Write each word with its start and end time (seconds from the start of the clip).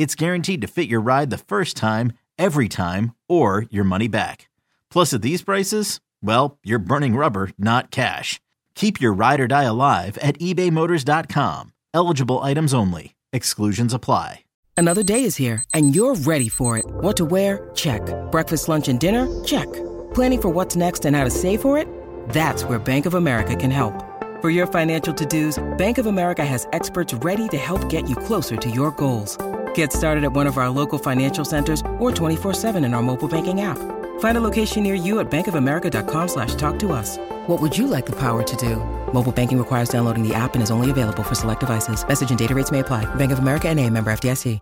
it's 0.00 0.14
guaranteed 0.14 0.62
to 0.62 0.66
fit 0.66 0.88
your 0.88 1.02
ride 1.02 1.28
the 1.28 1.36
first 1.36 1.76
time, 1.76 2.14
every 2.38 2.70
time, 2.70 3.14
or 3.28 3.66
your 3.70 3.84
money 3.84 4.08
back. 4.08 4.48
Plus, 4.90 5.12
at 5.12 5.20
these 5.20 5.42
prices, 5.42 6.00
well, 6.22 6.56
you're 6.64 6.78
burning 6.78 7.16
rubber, 7.16 7.50
not 7.58 7.90
cash. 7.90 8.40
Keep 8.74 8.98
your 8.98 9.12
ride 9.12 9.40
or 9.40 9.46
die 9.46 9.64
alive 9.64 10.16
at 10.22 10.38
ebaymotors.com. 10.38 11.74
Eligible 11.92 12.38
items 12.38 12.72
only. 12.72 13.14
Exclusions 13.34 13.92
apply. 13.92 14.44
Another 14.74 15.02
day 15.02 15.22
is 15.24 15.36
here, 15.36 15.62
and 15.74 15.94
you're 15.94 16.14
ready 16.14 16.48
for 16.48 16.78
it. 16.78 16.86
What 16.88 17.18
to 17.18 17.26
wear? 17.26 17.68
Check. 17.74 18.00
Breakfast, 18.30 18.70
lunch, 18.70 18.88
and 18.88 18.98
dinner? 18.98 19.28
Check. 19.44 19.70
Planning 20.14 20.40
for 20.40 20.48
what's 20.48 20.76
next 20.76 21.04
and 21.04 21.14
how 21.14 21.24
to 21.24 21.30
save 21.30 21.60
for 21.60 21.76
it? 21.76 21.86
That's 22.30 22.64
where 22.64 22.78
Bank 22.78 23.04
of 23.04 23.12
America 23.12 23.54
can 23.54 23.70
help. 23.70 23.92
For 24.40 24.48
your 24.48 24.66
financial 24.66 25.12
to 25.12 25.26
dos, 25.26 25.62
Bank 25.76 25.98
of 25.98 26.06
America 26.06 26.42
has 26.42 26.66
experts 26.72 27.12
ready 27.12 27.48
to 27.48 27.58
help 27.58 27.90
get 27.90 28.08
you 28.08 28.16
closer 28.16 28.56
to 28.56 28.70
your 28.70 28.90
goals. 28.92 29.36
Get 29.80 29.94
started 29.94 30.24
at 30.24 30.34
one 30.34 30.46
of 30.46 30.58
our 30.58 30.68
local 30.68 30.98
financial 30.98 31.42
centers 31.42 31.80
or 31.98 32.10
24-7 32.10 32.84
in 32.84 32.92
our 32.92 33.00
mobile 33.00 33.28
banking 33.28 33.62
app. 33.62 33.78
Find 34.20 34.36
a 34.36 34.40
location 34.42 34.82
near 34.82 34.94
you 34.94 35.20
at 35.20 35.30
bankofamerica.com 35.30 36.28
slash 36.28 36.54
talk 36.56 36.78
to 36.80 36.92
us. 36.92 37.16
What 37.46 37.62
would 37.62 37.78
you 37.78 37.86
like 37.86 38.04
the 38.04 38.14
power 38.14 38.42
to 38.42 38.56
do? 38.56 38.76
Mobile 39.14 39.32
banking 39.32 39.56
requires 39.56 39.88
downloading 39.88 40.22
the 40.22 40.34
app 40.34 40.52
and 40.52 40.62
is 40.62 40.70
only 40.70 40.90
available 40.90 41.22
for 41.22 41.34
select 41.34 41.60
devices. 41.60 42.06
Message 42.06 42.28
and 42.28 42.38
data 42.38 42.54
rates 42.54 42.70
may 42.70 42.80
apply. 42.80 43.06
Bank 43.14 43.32
of 43.32 43.38
America 43.38 43.70
and 43.70 43.80
a 43.80 43.88
member 43.88 44.12
FDIC. 44.12 44.60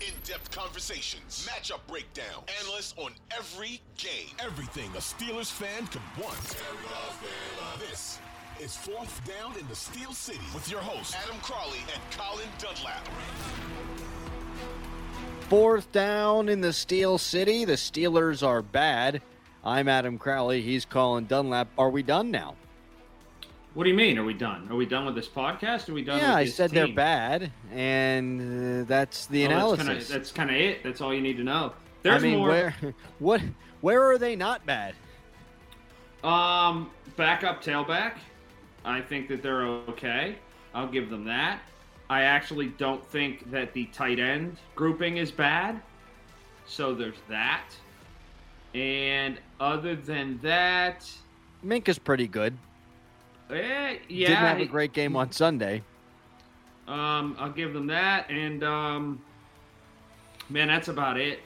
In-depth 0.00 0.50
conversations, 0.50 1.46
matchup 1.48 1.86
breakdown, 1.86 2.42
analysts 2.60 2.94
on 2.96 3.12
every 3.30 3.80
game, 3.96 4.34
everything 4.44 4.90
a 4.96 4.98
Steelers 4.98 5.52
fan 5.52 5.86
could 5.86 6.02
want. 6.20 6.36
This 7.78 8.18
is 8.60 8.76
Fourth 8.76 9.20
Down 9.26 9.56
in 9.58 9.66
the 9.68 9.74
Steel 9.74 10.12
City 10.12 10.38
with 10.54 10.70
your 10.70 10.80
hosts 10.80 11.14
Adam 11.14 11.38
Crowley 11.40 11.78
and 11.92 12.02
Colin 12.18 12.48
Dunlap. 12.58 13.06
Fourth 15.48 15.92
down 15.92 16.48
in 16.48 16.60
the 16.60 16.72
Steel 16.72 17.18
City. 17.18 17.64
The 17.64 17.74
Steelers 17.74 18.44
are 18.46 18.62
bad. 18.62 19.22
I'm 19.64 19.88
Adam 19.88 20.18
Crowley. 20.18 20.60
He's 20.62 20.84
Colin 20.84 21.26
Dunlap. 21.26 21.68
Are 21.78 21.90
we 21.90 22.02
done 22.02 22.30
now? 22.30 22.56
What 23.74 23.84
do 23.84 23.90
you 23.90 23.96
mean? 23.96 24.18
Are 24.18 24.24
we 24.24 24.34
done? 24.34 24.66
Are 24.70 24.74
we 24.76 24.86
done 24.86 25.04
with 25.04 25.14
this 25.14 25.28
podcast? 25.28 25.88
Are 25.88 25.94
we 25.94 26.02
done? 26.02 26.18
yeah, 26.18 26.30
with 26.30 26.36
I 26.38 26.44
this 26.44 26.54
said 26.56 26.70
they're 26.70 26.88
bad, 26.88 27.52
and 27.72 28.82
uh, 28.82 28.84
that's 28.88 29.26
the 29.26 29.44
Oh, 29.44 29.50
analysis. 29.50 29.86
That's 29.86 29.88
kind 29.88 30.00
of 30.00 30.08
that's 30.08 30.32
kind 30.32 30.50
of 30.50 30.56
it. 30.56 30.82
That's 30.82 31.00
all 31.00 31.14
you 31.14 31.20
need 31.20 31.36
to 31.36 31.44
know. 31.44 31.74
There's 32.02 32.22
I 32.22 32.26
mean, 32.26 32.38
more. 32.38 32.48
where, 32.48 32.74
what, 33.18 33.42
where 33.82 34.02
are 34.10 34.18
they 34.18 34.34
not 34.34 34.64
bad? 34.66 34.94
Um, 36.24 36.90
backup 37.16 37.62
tailback. 37.62 38.14
I 38.86 39.00
think 39.00 39.28
that 39.28 39.42
they're 39.42 39.62
okay. 39.62 40.36
I'll 40.74 40.88
give 40.88 41.10
them 41.10 41.24
that. 41.24 41.60
I 42.08 42.22
actually 42.22 42.68
don't 42.68 43.04
think 43.10 43.50
that 43.50 43.72
the 43.72 43.86
tight 43.86 44.18
end 44.20 44.58
grouping 44.76 45.16
is 45.16 45.30
bad. 45.32 45.82
So 46.66 46.94
there's 46.94 47.16
that. 47.28 47.64
And 48.74 49.38
other 49.58 49.96
than 49.96 50.38
that, 50.42 51.10
Minkah's 51.64 51.98
pretty 51.98 52.28
good. 52.28 52.56
eh, 53.50 53.98
yeah, 54.08 54.28
Didn't 54.28 54.44
have 54.44 54.60
a 54.60 54.66
great 54.66 54.92
game 54.92 55.16
on 55.16 55.32
Sunday. 55.32 55.82
Um, 56.86 57.36
I'll 57.38 57.50
give 57.50 57.72
them 57.72 57.88
that, 57.88 58.30
and 58.30 58.62
um, 58.62 59.20
man, 60.48 60.68
that's 60.68 60.86
about 60.88 61.18
it. 61.18 61.40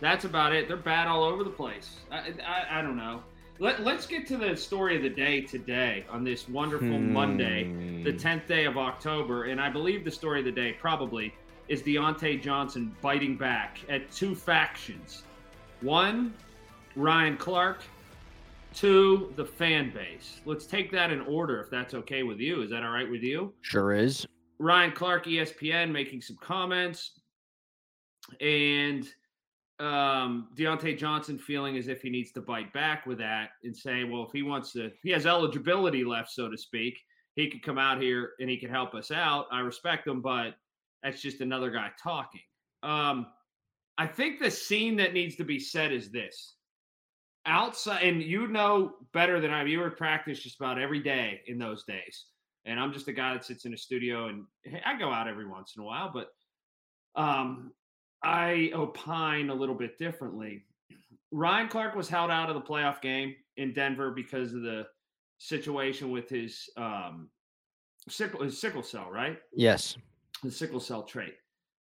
That's 0.00 0.24
about 0.24 0.52
it. 0.52 0.66
They're 0.66 0.76
bad 0.76 1.06
all 1.06 1.22
over 1.22 1.44
the 1.44 1.50
place. 1.50 1.96
I, 2.10 2.32
I, 2.44 2.78
I 2.78 2.82
don't 2.82 2.96
know. 2.96 3.22
Let, 3.58 3.82
let's 3.84 4.06
get 4.06 4.26
to 4.28 4.36
the 4.36 4.54
story 4.56 4.96
of 4.96 5.02
the 5.02 5.08
day 5.08 5.40
today 5.40 6.04
on 6.10 6.24
this 6.24 6.48
wonderful 6.48 6.88
Hmm. 6.88 7.12
Monday, 7.12 8.02
the 8.02 8.12
10th 8.12 8.46
day 8.46 8.64
of 8.66 8.76
October. 8.76 9.44
And 9.44 9.60
I 9.60 9.70
believe 9.70 10.04
the 10.04 10.10
story 10.10 10.40
of 10.40 10.44
the 10.44 10.52
day 10.52 10.74
probably 10.74 11.34
is 11.68 11.82
Diontae 11.82 12.40
Johnson 12.42 12.94
biting 13.00 13.36
back 13.36 13.78
at 13.88 14.10
two 14.12 14.34
factions. 14.34 15.22
One, 15.80 16.34
Ryan 16.94 17.36
Clark. 17.36 17.82
Two, 18.74 19.32
the 19.36 19.44
fan 19.44 19.90
base. 19.90 20.42
Let's 20.44 20.66
take 20.66 20.92
that 20.92 21.10
in 21.10 21.22
order 21.22 21.62
if 21.62 21.70
that's 21.70 21.94
okay 21.94 22.22
with 22.24 22.38
you. 22.40 22.60
Is 22.60 22.68
that 22.70 22.82
all 22.82 22.90
right 22.90 23.10
with 23.10 23.22
you? 23.22 23.54
Sure 23.62 23.94
is. 23.94 24.26
Ryan 24.58 24.92
Clark, 24.92 25.24
ESPN, 25.24 25.90
making 25.90 26.20
some 26.20 26.36
comments, 26.42 27.12
and 28.40 29.06
um, 29.78 30.48
Diontae 30.56 30.98
Johnson 30.98 31.38
feeling 31.38 31.76
as 31.76 31.88
if 31.88 32.02
he 32.02 32.10
needs 32.10 32.32
to 32.32 32.40
bite 32.40 32.72
back 32.72 33.06
with 33.06 33.18
that 33.18 33.50
and 33.62 33.76
say, 33.76 34.04
well, 34.04 34.24
if 34.24 34.32
he 34.32 34.42
wants 34.42 34.72
to, 34.72 34.90
he 35.02 35.10
has 35.10 35.26
eligibility 35.26 36.04
left, 36.04 36.30
so 36.30 36.48
to 36.48 36.56
speak, 36.56 36.98
he 37.34 37.50
could 37.50 37.62
come 37.62 37.78
out 37.78 38.00
here 38.00 38.32
and 38.40 38.48
he 38.48 38.56
could 38.56 38.70
help 38.70 38.94
us 38.94 39.10
out. 39.10 39.46
I 39.52 39.60
respect 39.60 40.06
him, 40.06 40.22
but 40.22 40.54
that's 41.02 41.20
just 41.20 41.40
another 41.40 41.70
guy 41.70 41.90
talking. 42.02 42.40
Um, 42.82 43.26
I 43.98 44.06
think 44.06 44.40
the 44.40 44.50
scene 44.50 44.96
that 44.96 45.12
needs 45.12 45.36
to 45.36 45.44
be 45.44 45.58
said 45.58 45.92
is 45.92 46.10
this. 46.10 46.54
Outside, 47.44 48.02
and 48.02 48.22
you 48.22 48.48
know 48.48 48.94
better 49.12 49.40
than 49.40 49.52
I. 49.52 49.62
You 49.64 49.78
were 49.78 49.90
practice 49.90 50.40
just 50.40 50.56
about 50.56 50.80
every 50.80 51.00
day 51.00 51.42
in 51.46 51.58
those 51.58 51.84
days 51.84 52.26
and 52.66 52.80
I'm 52.80 52.92
just 52.92 53.08
a 53.08 53.12
guy 53.12 53.32
that 53.32 53.44
sits 53.44 53.64
in 53.64 53.72
a 53.72 53.78
studio 53.78 54.26
and 54.26 54.44
I 54.84 54.98
go 54.98 55.12
out 55.12 55.28
every 55.28 55.46
once 55.46 55.74
in 55.76 55.82
a 55.82 55.86
while, 55.86 56.12
but 56.12 56.28
um, 57.14 57.72
I 58.22 58.70
opine 58.74 59.50
a 59.50 59.54
little 59.54 59.74
bit 59.74 59.98
differently. 59.98 60.64
Ryan 61.32 61.68
Clark 61.68 61.94
was 61.94 62.08
held 62.08 62.30
out 62.30 62.48
of 62.48 62.54
the 62.54 62.60
playoff 62.60 63.00
game 63.00 63.34
in 63.56 63.72
Denver 63.72 64.10
because 64.10 64.54
of 64.54 64.62
the 64.62 64.86
situation 65.38 66.10
with 66.10 66.28
his 66.28 66.68
um, 66.76 67.28
sickle, 68.08 68.42
his 68.42 68.60
sickle 68.60 68.82
cell, 68.82 69.10
right? 69.10 69.38
Yes. 69.52 69.96
The 70.42 70.50
sickle 70.50 70.80
cell 70.80 71.02
trait. 71.02 71.34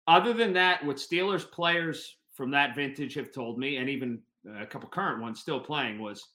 Other 0.07 0.33
than 0.33 0.53
that, 0.53 0.83
what 0.85 0.97
Steelers 0.97 1.49
players 1.49 2.17
from 2.33 2.51
that 2.51 2.75
vintage 2.75 3.13
have 3.15 3.31
told 3.31 3.59
me, 3.59 3.77
and 3.77 3.89
even 3.89 4.19
a 4.59 4.65
couple 4.65 4.89
current 4.89 5.21
ones 5.21 5.39
still 5.39 5.59
playing, 5.59 5.99
was 5.99 6.29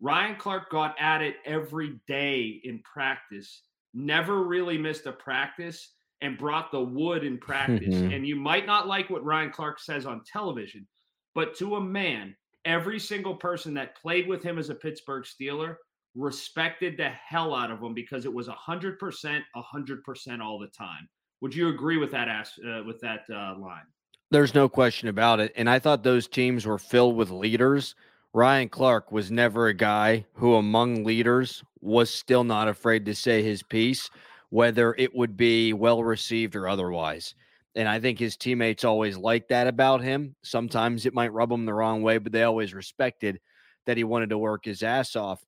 Ryan 0.00 0.36
Clark 0.36 0.70
got 0.70 0.94
at 1.00 1.22
it 1.22 1.36
every 1.44 1.98
day 2.06 2.60
in 2.64 2.80
practice, 2.80 3.62
never 3.94 4.44
really 4.44 4.76
missed 4.76 5.06
a 5.06 5.12
practice, 5.12 5.94
and 6.20 6.36
brought 6.38 6.72
the 6.72 6.80
wood 6.82 7.24
in 7.24 7.38
practice. 7.38 7.94
Mhm. 7.94 8.14
and 8.14 8.26
you 8.26 8.36
might 8.36 8.66
not 8.66 8.86
like 8.88 9.08
what 9.10 9.24
Ryan 9.24 9.50
Clark 9.50 9.78
says 9.78 10.06
on 10.06 10.22
television, 10.24 10.86
but 11.34 11.54
to 11.56 11.76
a 11.76 11.80
man, 11.80 12.36
every 12.64 12.98
single 12.98 13.36
person 13.36 13.74
that 13.74 13.96
played 13.96 14.26
with 14.26 14.42
him 14.42 14.58
as 14.58 14.70
a 14.70 14.74
Pittsburgh 14.74 15.24
Steeler 15.24 15.76
respected 16.14 16.96
the 16.96 17.08
hell 17.08 17.54
out 17.54 17.70
of 17.70 17.80
him 17.80 17.94
because 17.94 18.24
it 18.24 18.32
was 18.32 18.48
100%, 18.48 19.44
100% 19.54 20.42
all 20.42 20.58
the 20.58 20.66
time. 20.68 21.08
Would 21.40 21.54
you 21.54 21.68
agree 21.68 21.98
with 21.98 22.10
that 22.10 22.28
uh, 22.28 22.82
with 22.84 23.00
that 23.00 23.24
uh, 23.30 23.56
line? 23.58 23.86
There's 24.30 24.54
no 24.54 24.68
question 24.68 25.08
about 25.08 25.40
it. 25.40 25.52
And 25.56 25.70
I 25.70 25.78
thought 25.78 26.02
those 26.02 26.26
teams 26.26 26.66
were 26.66 26.78
filled 26.78 27.16
with 27.16 27.30
leaders. 27.30 27.94
Ryan 28.34 28.68
Clark 28.68 29.10
was 29.10 29.30
never 29.30 29.68
a 29.68 29.74
guy 29.74 30.26
who, 30.34 30.56
among 30.56 31.04
leaders, 31.04 31.62
was 31.80 32.10
still 32.10 32.44
not 32.44 32.68
afraid 32.68 33.06
to 33.06 33.14
say 33.14 33.42
his 33.42 33.62
piece, 33.62 34.10
whether 34.50 34.94
it 34.98 35.14
would 35.14 35.36
be 35.36 35.72
well 35.72 36.02
received 36.02 36.56
or 36.56 36.68
otherwise. 36.68 37.34
And 37.74 37.88
I 37.88 38.00
think 38.00 38.18
his 38.18 38.36
teammates 38.36 38.84
always 38.84 39.16
liked 39.16 39.50
that 39.50 39.66
about 39.66 40.02
him. 40.02 40.34
Sometimes 40.42 41.06
it 41.06 41.14
might 41.14 41.32
rub 41.32 41.52
him 41.52 41.66
the 41.66 41.74
wrong 41.74 42.02
way, 42.02 42.18
but 42.18 42.32
they 42.32 42.42
always 42.42 42.74
respected 42.74 43.40
that 43.86 43.96
he 43.96 44.04
wanted 44.04 44.30
to 44.30 44.38
work 44.38 44.64
his 44.64 44.82
ass 44.82 45.16
off. 45.16 45.44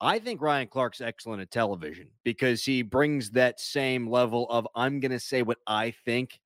I 0.00 0.18
think 0.18 0.42
Ryan 0.42 0.66
Clark's 0.66 1.00
excellent 1.00 1.42
at 1.42 1.50
television 1.50 2.08
because 2.24 2.64
he 2.64 2.82
brings 2.82 3.30
that 3.30 3.60
same 3.60 4.08
level 4.08 4.50
of 4.50 4.66
I'm 4.74 4.98
going 4.98 5.12
to 5.12 5.20
say 5.20 5.42
what 5.42 5.58
I 5.66 5.92
think 6.04 6.40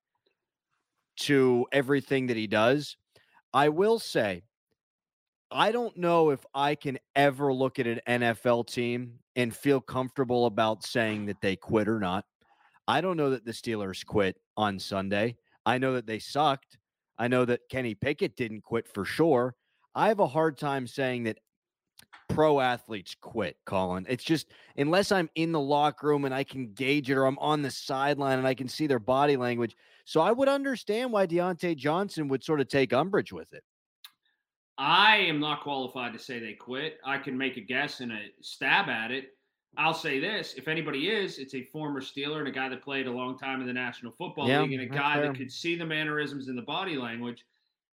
to 1.21 1.65
everything 1.71 2.27
that 2.27 2.37
he 2.37 2.45
does. 2.45 2.95
I 3.53 3.69
will 3.69 3.97
say, 3.97 4.43
I 5.51 5.71
don't 5.71 5.95
know 5.95 6.31
if 6.31 6.45
I 6.53 6.75
can 6.75 6.99
ever 7.15 7.53
look 7.53 7.79
at 7.79 7.87
an 7.87 8.01
NFL 8.07 8.67
team 8.67 9.13
and 9.35 9.55
feel 9.55 9.79
comfortable 9.79 10.45
about 10.45 10.83
saying 10.83 11.25
that 11.27 11.41
they 11.41 11.55
quit 11.55 11.87
or 11.87 11.99
not. 11.99 12.25
I 12.87 13.01
don't 13.01 13.17
know 13.17 13.29
that 13.29 13.45
the 13.45 13.51
Steelers 13.51 14.05
quit 14.05 14.37
on 14.57 14.79
Sunday. 14.79 15.37
I 15.65 15.77
know 15.77 15.93
that 15.93 16.05
they 16.05 16.19
sucked. 16.19 16.77
I 17.17 17.27
know 17.27 17.45
that 17.45 17.61
Kenny 17.69 17.95
Pickett 17.95 18.35
didn't 18.35 18.61
quit 18.61 18.87
for 18.87 19.05
sure. 19.05 19.55
I 19.95 20.09
have 20.09 20.19
a 20.19 20.27
hard 20.27 20.57
time 20.57 20.85
saying 20.85 21.23
that 21.23 21.39
pro 22.29 22.59
athletes 22.59 23.15
quit, 23.19 23.57
Colin. 23.65 24.05
It's 24.09 24.23
just 24.23 24.51
unless 24.75 25.11
I'm 25.11 25.29
in 25.35 25.51
the 25.51 25.59
locker 25.59 26.07
room 26.07 26.25
and 26.25 26.33
I 26.33 26.43
can 26.43 26.73
gauge 26.73 27.09
it 27.09 27.15
or 27.15 27.25
I'm 27.25 27.39
on 27.39 27.61
the 27.61 27.71
sideline 27.71 28.37
and 28.37 28.47
I 28.47 28.53
can 28.53 28.67
see 28.67 28.85
their 28.85 28.99
body 28.99 29.37
language. 29.37 29.75
So 30.05 30.21
I 30.21 30.31
would 30.31 30.49
understand 30.49 31.11
why 31.11 31.25
Diontae 31.25 31.75
Johnson 31.77 32.27
would 32.27 32.43
sort 32.43 32.61
of 32.61 32.67
take 32.67 32.93
umbrage 32.93 33.31
with 33.31 33.53
it. 33.53 33.63
I 34.77 35.17
am 35.17 35.39
not 35.39 35.61
qualified 35.61 36.13
to 36.13 36.19
say 36.19 36.39
they 36.39 36.53
quit. 36.53 36.99
I 37.03 37.17
can 37.17 37.37
make 37.37 37.57
a 37.57 37.61
guess 37.61 37.99
and 37.99 38.11
a 38.11 38.19
stab 38.41 38.89
at 38.89 39.11
it. 39.11 39.29
I'll 39.77 39.93
say 39.93 40.19
this: 40.19 40.55
if 40.55 40.67
anybody 40.67 41.09
is, 41.09 41.39
it's 41.39 41.55
a 41.55 41.63
former 41.63 42.01
Steeler 42.01 42.39
and 42.39 42.47
a 42.47 42.51
guy 42.51 42.69
that 42.69 42.83
played 42.83 43.07
a 43.07 43.11
long 43.11 43.37
time 43.37 43.61
in 43.61 43.67
the 43.67 43.73
National 43.73 44.11
Football 44.11 44.47
yeah, 44.47 44.61
League, 44.61 44.73
and 44.73 44.81
a 44.81 44.85
guy 44.85 45.15
fair. 45.15 45.27
that 45.27 45.37
could 45.37 45.51
see 45.51 45.75
the 45.75 45.85
mannerisms 45.85 46.47
and 46.47 46.57
the 46.57 46.63
body 46.63 46.95
language. 46.95 47.43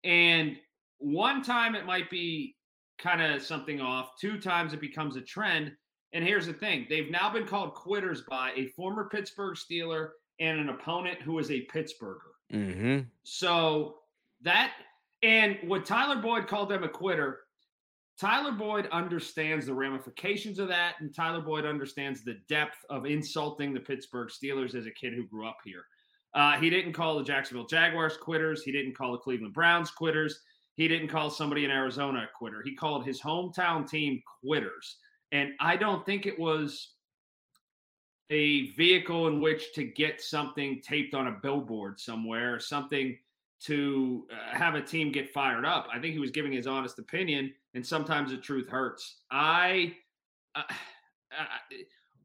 And 0.04 0.58
one 1.00 1.42
time 1.42 1.76
it 1.76 1.86
might 1.86 2.10
be 2.10 2.56
kind 2.98 3.22
of 3.22 3.42
something 3.42 3.82
off. 3.82 4.12
Two 4.20 4.40
times 4.40 4.74
it 4.74 4.82
becomes 4.82 5.16
a 5.16 5.22
trend. 5.22 5.72
And 6.14 6.24
here's 6.24 6.46
the 6.46 6.54
thing: 6.54 6.86
they've 6.90 7.12
now 7.12 7.32
been 7.32 7.48
called 7.48 7.74
quitters 7.74 8.22
by 8.30 8.52
a 8.56 8.68
former 8.68 9.10
Pittsburgh 9.10 9.56
Steeler 9.56 10.10
and 10.40 10.60
an 10.60 10.70
opponent 10.70 11.22
who 11.22 11.40
is 11.40 11.52
a 11.52 11.66
Pittsburgher. 11.66 12.34
Mm-hmm. 12.54 13.00
So 13.24 13.96
that 14.42 14.74
and 15.24 15.58
what 15.64 15.86
Tyler 15.86 16.22
Boyd 16.22 16.48
called 16.48 16.70
them 16.70 16.84
a 16.84 16.90
quitter, 16.90 17.40
Tyler 18.20 18.52
Boyd 18.52 18.88
understands 18.92 19.66
the 19.66 19.74
ramifications 19.74 20.60
of 20.60 20.68
that, 20.68 20.96
and 21.00 21.16
Tyler 21.16 21.42
Boyd 21.42 21.66
understands 21.66 22.24
the 22.24 22.38
depth 22.48 22.78
of 22.90 23.06
insulting 23.06 23.74
the 23.74 23.80
Pittsburgh 23.80 24.30
Steelers 24.30 24.76
as 24.76 24.86
a 24.86 24.92
kid 24.92 25.14
who 25.14 25.26
grew 25.26 25.48
up 25.48 25.58
here. 25.64 25.86
Uh, 26.36 26.58
he 26.58 26.70
didn't 26.70 26.94
call 26.94 27.18
the 27.18 27.24
Jacksonville 27.24 27.66
Jaguars 27.66 28.18
quitters. 28.18 28.64
He 28.64 28.72
didn't 28.72 28.96
call 28.96 29.14
the 29.14 29.18
Cleveland 29.20 29.54
Browns 29.54 29.92
quitters. 29.92 30.40
He 30.76 30.88
didn't 30.88 31.08
call 31.08 31.30
somebody 31.30 31.66
in 31.66 31.72
Arizona 31.72 32.24
a 32.24 32.38
quitter. 32.38 32.62
He 32.64 32.76
called 32.76 33.06
his 33.06 33.22
hometown 33.22 33.88
team 33.88 34.22
quitters. 34.44 34.98
And 35.32 35.52
I 35.60 35.76
don't 35.76 36.06
think 36.06 36.26
it 36.26 36.38
was 36.38 36.94
a 38.30 38.72
vehicle 38.72 39.28
in 39.28 39.42
which 39.42 39.74
to 39.74 39.84
get 39.84 40.22
something 40.22 40.82
taped 40.84 41.14
on 41.14 41.28
a 41.28 41.40
billboard 41.42 42.00
somewhere 42.00 42.56
or 42.56 42.60
something 42.60 43.18
to 43.66 44.26
uh, 44.32 44.58
have 44.58 44.76
a 44.76 44.82
team 44.82 45.12
get 45.12 45.32
fired 45.32 45.66
up. 45.66 45.88
I 45.92 46.00
think 46.00 46.14
he 46.14 46.20
was 46.20 46.32
giving 46.32 46.52
his 46.52 46.68
honest 46.68 47.00
opinion, 47.00 47.54
and 47.74 47.86
sometimes 47.86 48.32
the 48.32 48.38
truth 48.38 48.68
hurts. 48.68 49.22
I, 49.32 49.96
uh, 50.56 50.64
uh, 51.40 51.78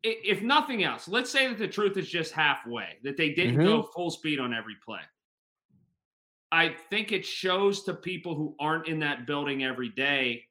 if 0.02 0.43
nothing 0.43 0.85
else, 0.85 1.08
let's 1.08 1.31
say 1.31 1.49
that 1.49 1.58
the 1.58 1.69
truth 1.69 1.96
is 1.96 2.08
just 2.08 2.32
halfway, 2.32 2.99
that 3.02 3.17
they 3.17 3.31
didn't 3.31 3.56
mm-hmm. 3.56 3.67
go 3.67 3.82
full 3.82 4.11
speed 4.11 4.38
on 4.38 4.55
every 4.55 4.76
play. 4.85 5.00
I 6.50 6.75
think 6.88 7.12
it 7.12 7.26
shows 7.26 7.82
to 7.85 7.94
people 7.94 8.35
who 8.35 8.55
aren't 8.58 8.87
in 8.87 9.00
that 9.00 9.26
building 9.26 9.64
every 9.64 9.90
day 9.90 10.44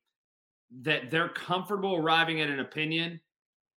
that 0.81 1.09
they're 1.09 1.29
comfortable 1.29 1.95
arriving 1.95 2.41
at 2.41 2.49
an 2.49 2.59
opinion 2.59 3.19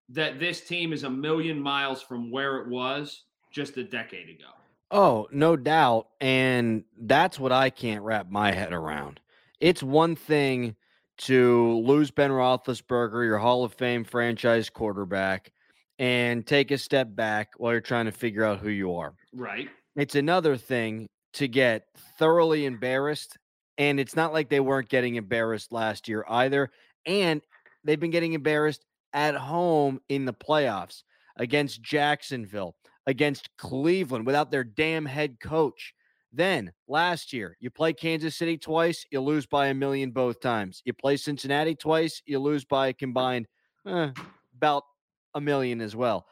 that 0.10 0.40
this 0.40 0.62
team 0.62 0.92
is 0.92 1.04
a 1.04 1.10
million 1.10 1.62
miles 1.62 2.02
from 2.02 2.32
where 2.32 2.58
it 2.58 2.68
was 2.68 3.26
just 3.52 3.78
a 3.78 3.84
decade 3.84 4.30
ago. 4.30 4.50
Oh, 4.92 5.28
no 5.32 5.56
doubt. 5.56 6.08
And 6.20 6.84
that's 7.00 7.40
what 7.40 7.52
I 7.52 7.70
can't 7.70 8.04
wrap 8.04 8.30
my 8.30 8.52
head 8.52 8.74
around. 8.74 9.20
It's 9.60 9.84
one 9.84 10.16
thing 10.16 10.76
to 11.20 11.80
lose 11.80 12.12
Ben 12.12 12.32
Roethlisberger, 12.32 13.26
your 13.26 13.38
Hall 13.38 13.64
of 13.64 13.74
Fame 13.74 14.04
franchise 14.04 14.70
quarterback, 14.70 15.52
and 16.00 16.48
take 16.48 16.72
a 16.72 16.78
step 16.78 17.14
back 17.14 17.50
while 17.58 17.74
you're 17.74 17.82
trying 17.82 18.06
to 18.06 18.12
figure 18.12 18.46
out 18.46 18.60
who 18.60 18.70
you 18.70 18.96
are. 18.96 19.14
Right. 19.34 19.68
It's 19.96 20.16
another 20.16 20.56
thing 20.56 21.08
to 21.34 21.48
get 21.48 21.86
thoroughly 22.18 22.66
embarrassed. 22.66 23.38
And 23.78 24.00
it's 24.00 24.16
not 24.16 24.34
like 24.34 24.50
they 24.50 24.62
weren't 24.62 24.90
getting 24.90 25.16
embarrassed 25.16 25.72
last 25.72 26.08
year 26.08 26.26
either. 26.30 26.72
And 27.06 27.42
they've 27.84 28.00
been 28.00 28.12
getting 28.12 28.34
embarrassed 28.34 28.86
at 29.14 29.36
home 29.36 30.00
in 30.10 30.26
the 30.26 30.34
playoffs 30.34 31.04
against 31.36 31.82
Jacksonville, 31.82 32.76
against 33.10 33.50
Cleveland 33.58 34.24
without 34.28 34.52
their 34.52 34.64
damn 34.64 35.04
head 35.04 35.40
coach. 35.40 35.96
Then 36.32 36.72
last 36.88 37.34
year, 37.34 37.58
you 37.60 37.72
play 37.72 37.92
Kansas 37.92 38.36
City 38.36 38.56
twice, 38.56 39.04
you 39.10 39.20
lose 39.20 39.48
by 39.48 39.68
a 39.68 39.74
million 39.74 40.12
both 40.12 40.40
times. 40.40 40.84
You 40.86 40.94
play 40.94 41.18
Cincinnati 41.18 41.74
twice, 41.74 42.22
you 42.28 42.38
lose 42.38 42.66
by 42.66 42.90
a 42.90 42.94
combined 42.94 43.48
eh, 43.88 44.12
about 44.56 44.84
a 45.34 45.42
million 45.42 45.82
as 45.82 45.96
well. 45.96 46.28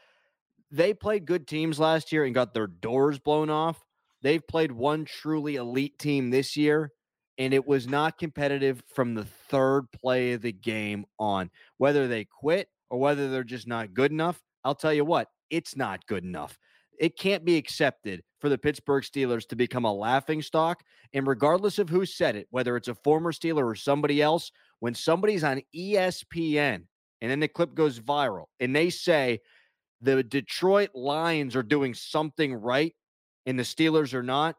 They 0.69 0.93
played 0.93 1.25
good 1.25 1.47
teams 1.47 1.79
last 1.79 2.11
year 2.11 2.25
and 2.25 2.35
got 2.35 2.53
their 2.53 2.67
doors 2.67 3.17
blown 3.17 3.49
off. 3.49 3.83
They've 4.21 4.45
played 4.45 4.71
one 4.71 5.05
truly 5.05 5.55
elite 5.55 5.97
team 5.97 6.29
this 6.29 6.55
year, 6.55 6.91
and 7.39 7.55
it 7.55 7.65
was 7.65 7.87
not 7.87 8.19
competitive 8.19 8.83
from 8.93 9.15
the 9.15 9.25
third 9.49 9.91
play 9.91 10.33
of 10.33 10.43
the 10.43 10.51
game 10.51 11.05
on. 11.17 11.49
Whether 11.77 12.07
they 12.07 12.25
quit 12.25 12.67
or 12.91 12.99
whether 12.99 13.31
they're 13.31 13.43
just 13.43 13.67
not 13.67 13.95
good 13.95 14.11
enough, 14.11 14.39
I'll 14.63 14.75
tell 14.75 14.93
you 14.93 15.05
what, 15.05 15.27
it's 15.49 15.75
not 15.75 16.05
good 16.07 16.23
enough. 16.23 16.57
It 16.99 17.17
can't 17.17 17.45
be 17.45 17.57
accepted 17.57 18.23
for 18.39 18.49
the 18.49 18.57
Pittsburgh 18.57 19.03
Steelers 19.03 19.47
to 19.49 19.55
become 19.55 19.85
a 19.85 19.93
laughing 19.93 20.41
stock. 20.41 20.83
And 21.13 21.27
regardless 21.27 21.79
of 21.79 21.89
who 21.89 22.05
said 22.05 22.35
it, 22.35 22.47
whether 22.49 22.75
it's 22.75 22.87
a 22.87 22.95
former 22.95 23.31
Steeler 23.31 23.65
or 23.65 23.75
somebody 23.75 24.21
else, 24.21 24.51
when 24.79 24.93
somebody's 24.93 25.43
on 25.43 25.61
ESPN 25.75 26.83
and 27.21 27.31
then 27.31 27.39
the 27.39 27.47
clip 27.47 27.73
goes 27.73 27.99
viral 27.99 28.45
and 28.59 28.75
they 28.75 28.89
say 28.89 29.39
the 30.01 30.23
Detroit 30.23 30.89
Lions 30.93 31.55
are 31.55 31.63
doing 31.63 31.93
something 31.93 32.53
right 32.53 32.95
and 33.45 33.57
the 33.57 33.63
Steelers 33.63 34.13
are 34.13 34.23
not, 34.23 34.55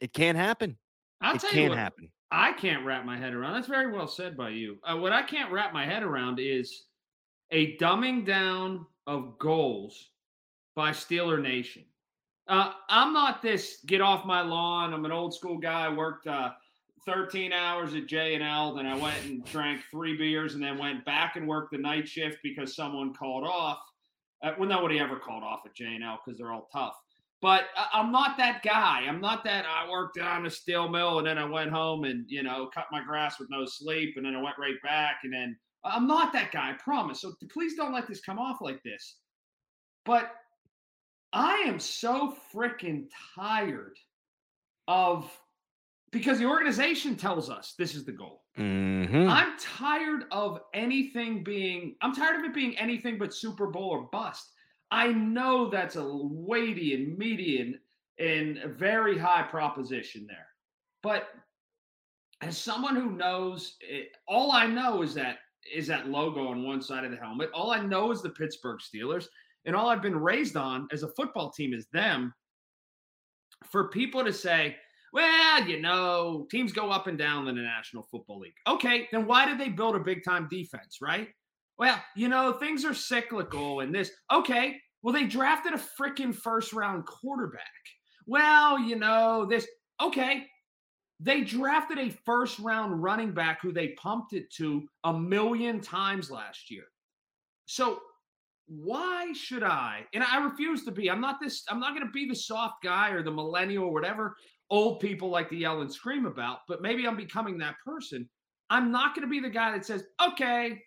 it 0.00 0.12
can't 0.12 0.36
happen. 0.38 0.76
I'll 1.20 1.36
it 1.36 1.40
tell 1.40 1.50
can't 1.50 1.62
you 1.62 1.68
what, 1.70 1.78
happen. 1.78 2.10
I 2.30 2.52
can't 2.52 2.84
wrap 2.84 3.04
my 3.04 3.16
head 3.16 3.32
around. 3.32 3.54
That's 3.54 3.68
very 3.68 3.92
well 3.92 4.08
said 4.08 4.36
by 4.36 4.50
you. 4.50 4.78
Uh, 4.84 4.96
what 4.96 5.12
I 5.12 5.22
can't 5.22 5.52
wrap 5.52 5.72
my 5.72 5.86
head 5.86 6.02
around 6.02 6.38
is 6.40 6.84
a 7.50 7.76
dumbing 7.76 8.26
down 8.26 8.86
of 9.06 9.38
goals 9.38 10.10
by 10.74 10.90
Steeler 10.90 11.40
Nation. 11.40 11.84
Uh, 12.46 12.72
I'm 12.88 13.12
not 13.12 13.40
this 13.40 13.78
get 13.86 14.00
off 14.00 14.26
my 14.26 14.42
lawn. 14.42 14.92
I'm 14.92 15.04
an 15.04 15.12
old 15.12 15.34
school 15.34 15.56
guy. 15.56 15.86
I 15.86 15.88
worked 15.88 16.26
uh, 16.26 16.50
13 17.06 17.52
hours 17.52 17.94
at 17.94 18.06
J 18.06 18.34
and 18.34 18.44
L. 18.44 18.74
Then 18.74 18.86
I 18.86 18.96
went 18.96 19.24
and 19.24 19.44
drank 19.46 19.82
three 19.90 20.16
beers, 20.16 20.54
and 20.54 20.62
then 20.62 20.78
went 20.78 21.04
back 21.04 21.36
and 21.36 21.48
worked 21.48 21.72
the 21.72 21.78
night 21.78 22.06
shift 22.06 22.38
because 22.42 22.76
someone 22.76 23.14
called 23.14 23.44
off. 23.44 23.78
Uh, 24.42 24.52
well, 24.58 24.68
nobody 24.68 24.98
ever 24.98 25.16
called 25.16 25.42
off 25.42 25.60
at 25.64 25.74
J 25.74 25.86
and 25.86 26.04
L 26.04 26.20
because 26.24 26.38
they're 26.38 26.52
all 26.52 26.68
tough. 26.72 26.96
But 27.40 27.64
I'm 27.92 28.10
not 28.10 28.38
that 28.38 28.62
guy. 28.62 29.04
I'm 29.06 29.20
not 29.20 29.44
that. 29.44 29.66
I 29.66 29.90
worked 29.90 30.18
on 30.18 30.46
a 30.46 30.50
steel 30.50 30.88
mill 30.88 31.18
and 31.18 31.26
then 31.26 31.36
I 31.36 31.44
went 31.44 31.70
home 31.70 32.04
and 32.04 32.24
you 32.26 32.42
know 32.42 32.70
cut 32.72 32.86
my 32.90 33.02
grass 33.02 33.38
with 33.38 33.50
no 33.50 33.64
sleep, 33.64 34.14
and 34.16 34.24
then 34.24 34.34
I 34.34 34.42
went 34.42 34.58
right 34.58 34.80
back, 34.82 35.16
and 35.24 35.32
then 35.32 35.56
I'm 35.84 36.06
not 36.06 36.32
that 36.32 36.52
guy, 36.52 36.70
I 36.70 36.72
promise. 36.74 37.20
So 37.20 37.34
please 37.52 37.74
don't 37.74 37.92
let 37.92 38.06
this 38.06 38.20
come 38.20 38.38
off 38.38 38.58
like 38.60 38.82
this. 38.82 39.16
But 40.04 40.30
I 41.32 41.56
am 41.66 41.78
so 41.78 42.36
freaking 42.54 43.06
tired 43.34 43.98
of 44.86 45.30
because 46.14 46.38
the 46.38 46.46
organization 46.46 47.16
tells 47.16 47.50
us 47.50 47.74
this 47.76 47.94
is 47.94 48.04
the 48.04 48.12
goal. 48.12 48.44
Mm-hmm. 48.56 49.28
I'm 49.28 49.58
tired 49.58 50.24
of 50.30 50.60
anything 50.72 51.42
being, 51.42 51.96
I'm 52.02 52.14
tired 52.14 52.38
of 52.38 52.44
it 52.44 52.54
being 52.54 52.78
anything 52.78 53.18
but 53.18 53.34
Super 53.34 53.66
Bowl 53.66 53.90
or 53.90 54.02
bust. 54.12 54.52
I 54.92 55.08
know 55.08 55.68
that's 55.68 55.96
a 55.96 56.06
weighty 56.06 56.94
and 56.94 57.18
meaty 57.18 57.60
and, 57.60 57.78
and 58.20 58.58
a 58.58 58.68
very 58.68 59.18
high 59.18 59.42
proposition 59.42 60.24
there. 60.28 60.46
But 61.02 61.26
as 62.42 62.56
someone 62.56 62.94
who 62.94 63.10
knows, 63.10 63.76
it, 63.80 64.10
all 64.28 64.52
I 64.52 64.66
know 64.66 65.02
is 65.02 65.14
that 65.14 65.38
is 65.72 65.86
that 65.86 66.08
logo 66.08 66.48
on 66.48 66.64
one 66.64 66.82
side 66.82 67.04
of 67.04 67.10
the 67.10 67.16
helmet. 67.16 67.50
All 67.54 67.70
I 67.70 67.80
know 67.80 68.10
is 68.10 68.22
the 68.22 68.30
Pittsburgh 68.30 68.78
Steelers, 68.80 69.26
and 69.64 69.74
all 69.74 69.88
I've 69.88 70.02
been 70.02 70.18
raised 70.18 70.56
on 70.56 70.88
as 70.92 71.02
a 71.02 71.08
football 71.08 71.50
team 71.50 71.72
is 71.72 71.86
them. 71.92 72.32
For 73.70 73.88
people 73.88 74.24
to 74.24 74.32
say, 74.32 74.76
well, 75.12 75.62
you 75.66 75.80
know, 75.80 76.46
teams 76.50 76.72
go 76.72 76.90
up 76.90 77.06
and 77.06 77.16
down 77.16 77.48
in 77.48 77.54
the 77.54 77.62
National 77.62 78.02
Football 78.02 78.40
League. 78.40 78.54
Okay, 78.66 79.08
then 79.12 79.26
why 79.26 79.46
did 79.46 79.58
they 79.58 79.68
build 79.68 79.94
a 79.94 80.00
big 80.00 80.24
time 80.24 80.48
defense, 80.50 80.98
right? 81.00 81.28
Well, 81.78 82.02
you 82.16 82.28
know, 82.28 82.52
things 82.52 82.84
are 82.84 82.94
cyclical 82.94 83.80
and 83.80 83.94
this. 83.94 84.10
Okay, 84.32 84.76
well, 85.02 85.14
they 85.14 85.24
drafted 85.24 85.72
a 85.72 85.80
freaking 86.00 86.34
first 86.34 86.72
round 86.72 87.06
quarterback. 87.06 87.62
Well, 88.26 88.78
you 88.78 88.96
know, 88.96 89.46
this. 89.48 89.66
Okay, 90.02 90.46
they 91.20 91.42
drafted 91.42 91.98
a 91.98 92.10
first 92.24 92.58
round 92.58 93.02
running 93.02 93.32
back 93.32 93.60
who 93.62 93.72
they 93.72 93.88
pumped 93.88 94.32
it 94.32 94.50
to 94.54 94.82
a 95.04 95.12
million 95.12 95.80
times 95.80 96.30
last 96.30 96.70
year. 96.70 96.84
So 97.66 98.00
why 98.66 99.32
should 99.32 99.62
I? 99.62 100.06
And 100.14 100.24
I 100.24 100.44
refuse 100.44 100.84
to 100.84 100.90
be. 100.90 101.10
I'm 101.10 101.20
not 101.20 101.36
this. 101.40 101.64
I'm 101.68 101.80
not 101.80 101.94
going 101.94 102.06
to 102.06 102.12
be 102.12 102.26
the 102.26 102.34
soft 102.34 102.82
guy 102.82 103.10
or 103.10 103.22
the 103.22 103.30
millennial 103.30 103.84
or 103.84 103.92
whatever 103.92 104.36
old 104.70 105.00
people 105.00 105.28
like 105.28 105.48
to 105.50 105.56
yell 105.56 105.82
and 105.82 105.92
scream 105.92 106.26
about, 106.26 106.60
but 106.66 106.82
maybe 106.82 107.06
I'm 107.06 107.16
becoming 107.16 107.58
that 107.58 107.76
person. 107.84 108.28
I'm 108.70 108.90
not 108.90 109.14
going 109.14 109.26
to 109.26 109.30
be 109.30 109.40
the 109.40 109.50
guy 109.50 109.72
that 109.72 109.84
says, 109.84 110.04
okay, 110.26 110.80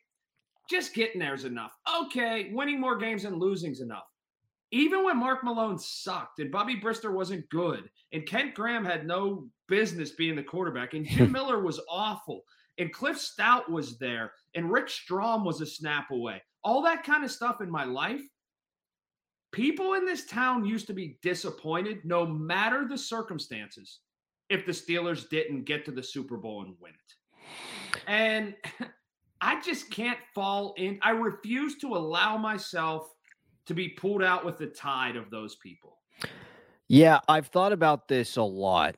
just 0.70 0.94
getting 0.94 1.20
there's 1.20 1.46
enough. 1.46 1.72
Okay, 2.04 2.50
winning 2.52 2.82
more 2.82 2.98
games 2.98 3.24
than 3.24 3.40
losing's 3.40 3.82
enough. 3.82 4.04
Even 4.72 5.04
when 5.04 5.18
Mark 5.18 5.44
Malone 5.44 5.80
sucked 5.80 6.40
and 6.40 6.52
Bubby 6.52 6.76
Brister 6.76 7.12
wasn't 7.12 7.50
good 7.50 7.90
and 8.12 8.26
Kent 8.26 8.54
Graham 8.54 8.84
had 8.84 9.08
no 9.08 9.48
business 9.68 10.12
being 10.12 10.36
the 10.36 10.44
quarterback 10.44 10.94
and 10.94 11.06
Jim 11.06 11.32
Miller 11.34 11.62
was 11.62 11.80
awful 11.90 12.44
and 12.78 12.92
Cliff 12.92 13.18
Stoudt 13.18 13.70
was 13.70 13.98
there 13.98 14.34
and 14.56 14.72
Rick 14.72 14.90
Strom 14.90 15.46
was 15.46 15.62
a 15.62 15.66
snap 15.66 16.12
away. 16.12 16.42
All 16.64 16.82
that 16.84 17.04
kind 17.04 17.24
of 17.24 17.32
stuff 17.32 17.62
in 17.62 17.72
my 17.72 17.86
life. 17.86 18.22
People 19.54 19.94
in 19.94 20.06
this 20.06 20.26
town 20.26 20.66
used 20.66 20.88
to 20.88 20.94
be 20.94 21.18
disappointed 21.22 22.00
no 22.04 22.26
matter 22.26 22.86
the 22.86 22.98
circumstances 22.98 24.00
if 24.50 24.66
the 24.66 24.72
Steelers 24.74 25.30
didn't 25.30 25.64
get 25.64 25.86
to 25.86 25.92
the 25.92 26.04
Super 26.04 26.38
Bowl 26.38 26.64
and 26.64 26.76
win 26.80 26.92
it. 26.92 28.00
And 28.08 28.56
I 29.42 29.62
just 29.62 29.90
can't 29.92 30.20
fall 30.36 30.74
in. 30.78 31.00
I 31.02 31.12
refuse 31.12 31.78
to 31.78 31.96
allow 31.96 32.38
myself 32.38 33.10
to 33.68 33.74
be 33.74 33.90
pulled 33.90 34.24
out 34.24 34.46
with 34.46 34.58
the 34.58 34.68
tide 34.68 35.16
of 35.16 35.30
those 35.30 35.56
people. 35.56 35.98
Yeah, 36.88 37.20
I've 37.28 37.48
thought 37.48 37.74
about 37.74 38.08
this 38.08 38.38
a 38.38 38.44
lot 38.44 38.96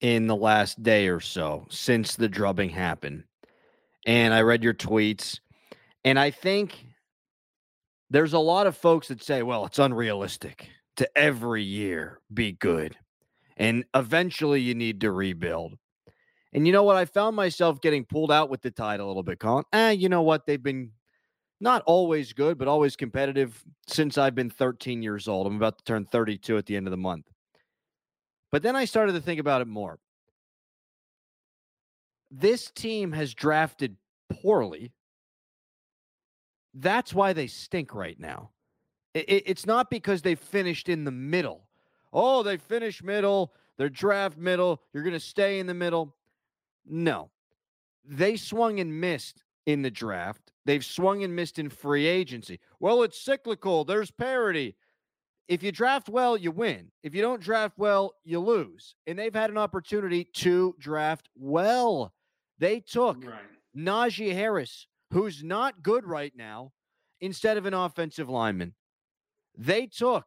in 0.00 0.26
the 0.26 0.36
last 0.36 0.82
day 0.82 1.08
or 1.08 1.20
so 1.20 1.66
since 1.68 2.16
the 2.16 2.28
drubbing 2.28 2.70
happened. 2.70 3.24
And 4.06 4.32
I 4.32 4.40
read 4.40 4.64
your 4.64 4.74
tweets. 4.74 5.38
And 6.04 6.18
I 6.18 6.30
think 6.30 6.86
there's 8.08 8.32
a 8.32 8.38
lot 8.38 8.66
of 8.66 8.76
folks 8.76 9.08
that 9.08 9.22
say, 9.22 9.42
well, 9.42 9.66
it's 9.66 9.78
unrealistic 9.78 10.68
to 10.96 11.08
every 11.16 11.62
year 11.62 12.20
be 12.32 12.52
good. 12.52 12.96
And 13.58 13.84
eventually 13.94 14.62
you 14.62 14.74
need 14.74 15.02
to 15.02 15.12
rebuild. 15.12 15.74
And 16.54 16.66
you 16.66 16.72
know 16.72 16.82
what? 16.82 16.96
I 16.96 17.04
found 17.04 17.36
myself 17.36 17.80
getting 17.82 18.04
pulled 18.06 18.32
out 18.32 18.48
with 18.48 18.62
the 18.62 18.70
tide 18.70 19.00
a 19.00 19.06
little 19.06 19.22
bit, 19.22 19.38
Colin. 19.38 19.64
Eh, 19.72 19.90
you 19.90 20.08
know 20.08 20.22
what? 20.22 20.46
They've 20.46 20.62
been 20.62 20.92
not 21.60 21.82
always 21.84 22.32
good, 22.32 22.58
but 22.58 22.68
always 22.68 22.96
competitive 22.96 23.62
since 23.86 24.16
I've 24.16 24.34
been 24.34 24.50
13 24.50 25.02
years 25.02 25.28
old. 25.28 25.46
I'm 25.46 25.56
about 25.56 25.78
to 25.78 25.84
turn 25.84 26.06
32 26.06 26.56
at 26.56 26.66
the 26.66 26.76
end 26.76 26.86
of 26.86 26.90
the 26.90 26.96
month. 26.96 27.26
But 28.50 28.62
then 28.62 28.74
I 28.74 28.86
started 28.86 29.12
to 29.12 29.20
think 29.20 29.38
about 29.40 29.60
it 29.60 29.68
more. 29.68 29.98
This 32.30 32.70
team 32.70 33.12
has 33.12 33.34
drafted 33.34 33.96
poorly. 34.30 34.92
That's 36.74 37.12
why 37.12 37.32
they 37.32 37.46
stink 37.46 37.94
right 37.94 38.18
now. 38.18 38.50
It, 39.14 39.28
it, 39.28 39.42
it's 39.46 39.66
not 39.66 39.90
because 39.90 40.22
they 40.22 40.36
finished 40.36 40.88
in 40.88 41.04
the 41.04 41.10
middle. 41.10 41.66
Oh, 42.12 42.42
they 42.42 42.56
finished 42.56 43.02
middle. 43.02 43.52
They're 43.76 43.88
draft 43.88 44.38
middle. 44.38 44.80
You're 44.92 45.02
going 45.02 45.14
to 45.14 45.20
stay 45.20 45.58
in 45.58 45.66
the 45.66 45.74
middle. 45.74 46.14
No. 46.86 47.30
They 48.04 48.36
swung 48.36 48.80
and 48.80 49.00
missed 49.00 49.42
in 49.66 49.82
the 49.82 49.90
draft. 49.90 50.49
They've 50.66 50.84
swung 50.84 51.24
and 51.24 51.34
missed 51.34 51.58
in 51.58 51.70
free 51.70 52.06
agency. 52.06 52.60
Well, 52.78 53.02
it's 53.02 53.20
cyclical. 53.20 53.84
There's 53.84 54.10
parity. 54.10 54.76
If 55.48 55.62
you 55.62 55.72
draft 55.72 56.08
well, 56.08 56.36
you 56.36 56.50
win. 56.50 56.92
If 57.02 57.14
you 57.14 57.22
don't 57.22 57.42
draft 57.42 57.76
well, 57.76 58.14
you 58.24 58.38
lose. 58.38 58.94
And 59.06 59.18
they've 59.18 59.34
had 59.34 59.50
an 59.50 59.58
opportunity 59.58 60.24
to 60.34 60.76
draft 60.78 61.28
well. 61.34 62.12
They 62.58 62.80
took 62.80 63.24
right. 63.24 63.40
Najee 63.76 64.34
Harris, 64.34 64.86
who's 65.12 65.42
not 65.42 65.82
good 65.82 66.04
right 66.04 66.32
now, 66.36 66.72
instead 67.20 67.56
of 67.56 67.66
an 67.66 67.74
offensive 67.74 68.28
lineman. 68.28 68.74
They 69.56 69.86
took, 69.86 70.26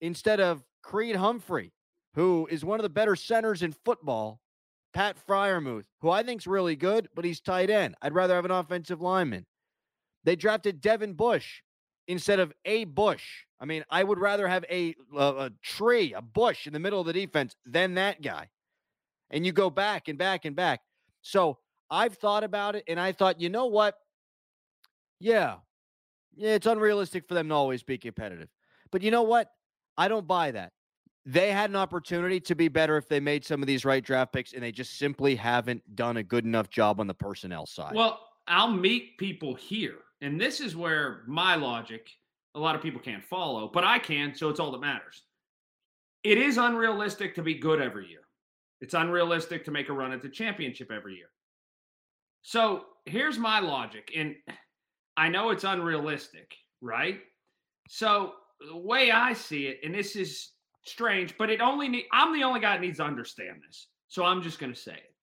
instead 0.00 0.40
of 0.40 0.64
Creed 0.82 1.16
Humphrey, 1.16 1.72
who 2.14 2.48
is 2.50 2.64
one 2.64 2.78
of 2.78 2.82
the 2.82 2.88
better 2.88 3.16
centers 3.16 3.62
in 3.62 3.72
football, 3.84 4.40
Pat 4.94 5.16
Freiermuth, 5.26 5.84
who 6.00 6.10
I 6.10 6.22
think's 6.22 6.46
really 6.46 6.76
good, 6.76 7.08
but 7.14 7.24
he's 7.24 7.40
tight 7.40 7.70
end. 7.70 7.94
I'd 8.02 8.14
rather 8.14 8.34
have 8.34 8.44
an 8.44 8.50
offensive 8.50 9.00
lineman. 9.00 9.46
They 10.24 10.36
drafted 10.36 10.80
Devin 10.80 11.14
Bush 11.14 11.62
instead 12.06 12.40
of 12.40 12.52
a 12.64 12.84
Bush. 12.84 13.24
I 13.60 13.64
mean, 13.64 13.84
I 13.90 14.02
would 14.02 14.18
rather 14.18 14.48
have 14.48 14.64
a, 14.68 14.94
a, 15.16 15.50
tree, 15.62 16.14
a 16.14 16.22
bush 16.22 16.66
in 16.66 16.72
the 16.72 16.80
middle 16.80 17.00
of 17.00 17.06
the 17.06 17.12
defense 17.12 17.54
than 17.64 17.94
that 17.94 18.20
guy. 18.20 18.48
And 19.30 19.46
you 19.46 19.52
go 19.52 19.70
back 19.70 20.08
and 20.08 20.18
back 20.18 20.44
and 20.44 20.56
back. 20.56 20.80
So 21.22 21.58
I've 21.90 22.14
thought 22.14 22.44
about 22.44 22.74
it, 22.74 22.84
and 22.88 22.98
I 22.98 23.12
thought, 23.12 23.40
you 23.40 23.48
know 23.48 23.66
what? 23.66 23.96
Yeah, 25.20 25.56
yeah, 26.34 26.54
it's 26.54 26.66
unrealistic 26.66 27.28
for 27.28 27.34
them 27.34 27.48
to 27.48 27.54
always 27.54 27.82
be 27.82 27.98
competitive. 27.98 28.48
But 28.90 29.02
you 29.02 29.10
know 29.10 29.22
what? 29.22 29.48
I 29.96 30.08
don't 30.08 30.26
buy 30.26 30.50
that 30.50 30.72
they 31.24 31.52
had 31.52 31.70
an 31.70 31.76
opportunity 31.76 32.40
to 32.40 32.54
be 32.54 32.68
better 32.68 32.96
if 32.96 33.08
they 33.08 33.20
made 33.20 33.44
some 33.44 33.62
of 33.62 33.66
these 33.66 33.84
right 33.84 34.04
draft 34.04 34.32
picks, 34.32 34.52
and 34.52 34.62
they 34.62 34.72
just 34.72 34.98
simply 34.98 35.36
haven't 35.36 35.94
done 35.94 36.16
a 36.16 36.22
good 36.22 36.44
enough 36.44 36.68
job 36.68 37.00
on 37.00 37.06
the 37.06 37.14
personnel 37.14 37.66
side. 37.66 37.94
Well, 37.94 38.20
I'll 38.48 38.72
meet 38.72 39.18
people 39.18 39.54
here, 39.54 39.98
and 40.22 40.40
this 40.40 40.60
is 40.60 40.74
where 40.74 41.22
my 41.26 41.56
logic 41.56 42.08
a 42.54 42.60
lot 42.60 42.74
of 42.74 42.82
people 42.82 43.00
can't 43.00 43.24
follow, 43.24 43.70
but 43.72 43.84
I 43.84 43.98
can, 43.98 44.34
so 44.34 44.48
it's 44.48 44.60
all 44.60 44.72
that 44.72 44.80
matters. 44.80 45.22
It 46.22 46.38
is 46.38 46.58
unrealistic 46.58 47.34
to 47.36 47.42
be 47.42 47.54
good 47.54 47.80
every 47.80 48.08
year. 48.08 48.20
It's 48.80 48.94
unrealistic 48.94 49.64
to 49.64 49.70
make 49.70 49.88
a 49.88 49.92
run 49.92 50.12
at 50.12 50.22
the 50.22 50.28
championship 50.28 50.90
every 50.90 51.16
year. 51.16 51.30
So 52.42 52.84
here's 53.06 53.38
my 53.38 53.60
logic, 53.60 54.12
and 54.16 54.34
I 55.16 55.28
know 55.28 55.50
it's 55.50 55.64
unrealistic, 55.64 56.52
right? 56.80 57.20
So 57.88 58.32
the 58.66 58.76
way 58.76 59.10
I 59.10 59.32
see 59.32 59.66
it, 59.66 59.80
and 59.84 59.94
this 59.94 60.16
is 60.16 60.50
strange, 60.84 61.36
but 61.38 61.50
it 61.50 61.60
only 61.60 61.88
need, 61.88 62.04
I'm 62.12 62.34
the 62.34 62.44
only 62.44 62.60
guy 62.60 62.74
that 62.74 62.80
needs 62.80 62.98
to 62.98 63.04
understand 63.04 63.60
this. 63.66 63.88
So 64.08 64.24
I'm 64.24 64.42
just 64.42 64.58
going 64.58 64.72
to 64.74 64.78
say 64.78 64.92
it. 64.92 65.14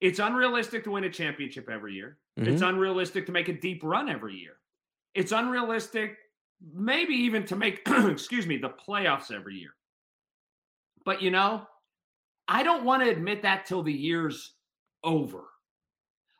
It's 0.00 0.18
unrealistic 0.18 0.84
to 0.84 0.90
win 0.90 1.04
a 1.04 1.10
championship 1.10 1.68
every 1.70 1.94
year. 1.94 2.18
Mm-hmm. 2.38 2.50
It's 2.50 2.62
unrealistic 2.62 3.26
to 3.26 3.32
make 3.32 3.48
a 3.48 3.52
deep 3.52 3.82
run 3.82 4.08
every 4.08 4.36
year. 4.36 4.54
It's 5.14 5.32
unrealistic, 5.32 6.16
maybe 6.72 7.14
even 7.14 7.44
to 7.46 7.56
make, 7.56 7.82
excuse 7.86 8.46
me, 8.46 8.56
the 8.56 8.70
playoffs 8.70 9.30
every 9.30 9.56
year. 9.56 9.72
But 11.04 11.20
you 11.20 11.30
know, 11.30 11.66
I 12.48 12.62
don't 12.62 12.84
want 12.84 13.02
to 13.02 13.10
admit 13.10 13.42
that 13.42 13.66
till 13.66 13.82
the 13.82 13.92
year's 13.92 14.54
over. 15.04 15.44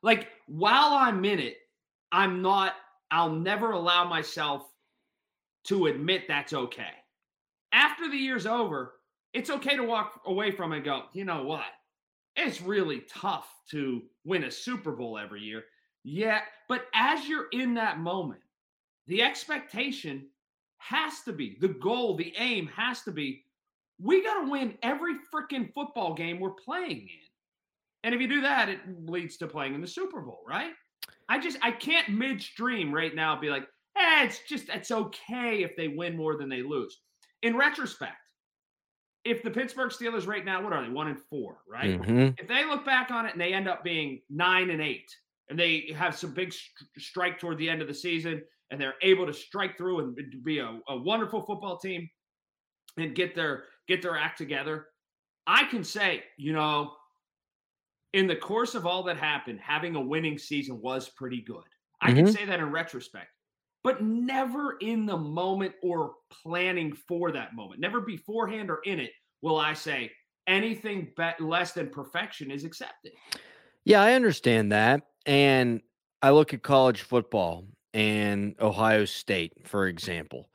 Like 0.02 0.28
while 0.46 0.94
I'm 0.94 1.24
in 1.24 1.38
it, 1.38 1.56
I'm 2.10 2.42
not, 2.42 2.74
I'll 3.10 3.32
never 3.32 3.72
allow 3.72 4.04
myself 4.04 4.62
to 5.64 5.86
admit 5.86 6.24
that's 6.26 6.52
okay 6.52 6.90
after 7.72 8.08
the 8.08 8.16
year's 8.16 8.46
over, 8.46 8.94
it's 9.32 9.50
okay 9.50 9.76
to 9.76 9.82
walk 9.82 10.20
away 10.26 10.50
from 10.50 10.72
it 10.72 10.76
and 10.76 10.84
go, 10.84 11.04
you 11.12 11.24
know 11.24 11.42
what? 11.42 11.64
It's 12.36 12.60
really 12.60 13.02
tough 13.08 13.48
to 13.70 14.02
win 14.24 14.44
a 14.44 14.50
Super 14.50 14.92
Bowl 14.92 15.18
every 15.18 15.40
year. 15.40 15.64
Yeah, 16.04 16.40
but 16.68 16.86
as 16.94 17.28
you're 17.28 17.48
in 17.52 17.74
that 17.74 18.00
moment, 18.00 18.40
the 19.06 19.22
expectation 19.22 20.26
has 20.78 21.20
to 21.22 21.32
be 21.32 21.56
the 21.60 21.68
goal, 21.68 22.16
the 22.16 22.32
aim 22.36 22.68
has 22.68 23.02
to 23.02 23.12
be 23.12 23.44
we 24.00 24.24
got 24.24 24.42
to 24.42 24.50
win 24.50 24.76
every 24.82 25.14
freaking 25.32 25.72
football 25.72 26.12
game 26.14 26.40
we're 26.40 26.50
playing 26.50 27.02
in. 27.02 27.28
And 28.02 28.14
if 28.14 28.20
you 28.20 28.26
do 28.26 28.40
that, 28.40 28.68
it 28.68 28.80
leads 29.06 29.36
to 29.36 29.46
playing 29.46 29.76
in 29.76 29.80
the 29.80 29.86
Super 29.86 30.20
Bowl, 30.20 30.40
right? 30.46 30.72
I 31.28 31.38
just 31.38 31.58
I 31.62 31.70
can't 31.70 32.08
midstream 32.08 32.92
right 32.92 33.14
now 33.14 33.38
be 33.38 33.48
like, 33.48 33.62
eh, 33.96 34.24
it's 34.24 34.40
just 34.48 34.68
it's 34.70 34.90
okay 34.90 35.62
if 35.62 35.76
they 35.76 35.86
win 35.86 36.16
more 36.16 36.36
than 36.36 36.48
they 36.48 36.62
lose 36.62 36.98
in 37.42 37.56
retrospect, 37.56 38.16
if 39.24 39.42
the 39.42 39.50
Pittsburgh 39.50 39.90
Steelers 39.90 40.26
right 40.26 40.44
now, 40.44 40.62
what 40.62 40.72
are 40.72 40.82
they? 40.82 40.90
One 40.90 41.08
and 41.08 41.18
four, 41.18 41.58
right? 41.68 42.00
Mm-hmm. 42.00 42.34
If 42.38 42.48
they 42.48 42.64
look 42.64 42.84
back 42.84 43.10
on 43.10 43.26
it 43.26 43.32
and 43.32 43.40
they 43.40 43.52
end 43.52 43.68
up 43.68 43.84
being 43.84 44.20
nine 44.30 44.70
and 44.70 44.80
eight, 44.80 45.14
and 45.52 45.60
they 45.60 45.92
have 45.94 46.16
some 46.16 46.32
big 46.32 46.52
st- 46.52 46.88
strike 46.98 47.38
toward 47.38 47.58
the 47.58 47.68
end 47.68 47.82
of 47.82 47.88
the 47.88 47.94
season, 47.94 48.42
and 48.70 48.80
they're 48.80 48.94
able 49.02 49.26
to 49.26 49.32
strike 49.34 49.76
through 49.76 50.00
and 50.00 50.16
be 50.42 50.58
a, 50.58 50.78
a 50.88 50.96
wonderful 50.96 51.42
football 51.42 51.78
team 51.78 52.08
and 52.96 53.14
get 53.14 53.34
their 53.34 53.64
get 53.86 54.00
their 54.00 54.16
act 54.16 54.38
together, 54.38 54.86
I 55.46 55.64
can 55.64 55.84
say, 55.84 56.22
you 56.38 56.52
know, 56.52 56.92
in 58.14 58.26
the 58.26 58.36
course 58.36 58.74
of 58.74 58.86
all 58.86 59.02
that 59.04 59.18
happened, 59.18 59.60
having 59.60 59.96
a 59.96 60.00
winning 60.00 60.38
season 60.38 60.80
was 60.80 61.10
pretty 61.10 61.42
good. 61.42 61.64
I 62.00 62.08
mm-hmm. 62.08 62.16
can 62.16 62.32
say 62.32 62.44
that 62.46 62.58
in 62.58 62.70
retrospect 62.70 63.28
but 63.84 64.02
never 64.02 64.76
in 64.80 65.06
the 65.06 65.16
moment 65.16 65.74
or 65.82 66.14
planning 66.30 66.92
for 67.08 67.32
that 67.32 67.54
moment. 67.54 67.80
Never 67.80 68.00
beforehand 68.00 68.70
or 68.70 68.80
in 68.84 69.00
it 69.00 69.10
will 69.42 69.56
I 69.56 69.74
say 69.74 70.10
anything 70.46 71.12
be- 71.16 71.44
less 71.44 71.72
than 71.72 71.90
perfection 71.90 72.50
is 72.50 72.64
accepted. 72.64 73.12
Yeah, 73.84 74.02
I 74.02 74.12
understand 74.14 74.70
that. 74.72 75.02
And 75.26 75.80
I 76.20 76.30
look 76.30 76.54
at 76.54 76.62
college 76.62 77.02
football 77.02 77.64
and 77.94 78.54
Ohio 78.60 79.04
State, 79.04 79.66
for 79.66 79.86
example. 79.86 80.48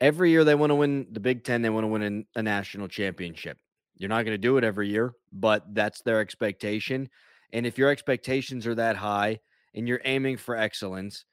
Every 0.00 0.30
year 0.30 0.44
they 0.44 0.54
want 0.54 0.70
to 0.70 0.76
win 0.76 1.08
the 1.10 1.20
Big 1.20 1.44
Ten, 1.44 1.60
they 1.62 1.70
want 1.70 1.84
to 1.84 1.88
win 1.88 2.26
a 2.36 2.42
national 2.42 2.88
championship. 2.88 3.58
You're 3.96 4.08
not 4.08 4.24
going 4.24 4.34
to 4.34 4.38
do 4.38 4.56
it 4.56 4.64
every 4.64 4.88
year, 4.88 5.14
but 5.32 5.74
that's 5.74 6.02
their 6.02 6.20
expectation. 6.20 7.08
And 7.52 7.66
if 7.66 7.78
your 7.78 7.90
expectations 7.90 8.66
are 8.66 8.76
that 8.76 8.94
high 8.94 9.40
and 9.74 9.88
you're 9.88 10.00
aiming 10.04 10.36
for 10.36 10.56
excellence, 10.56 11.24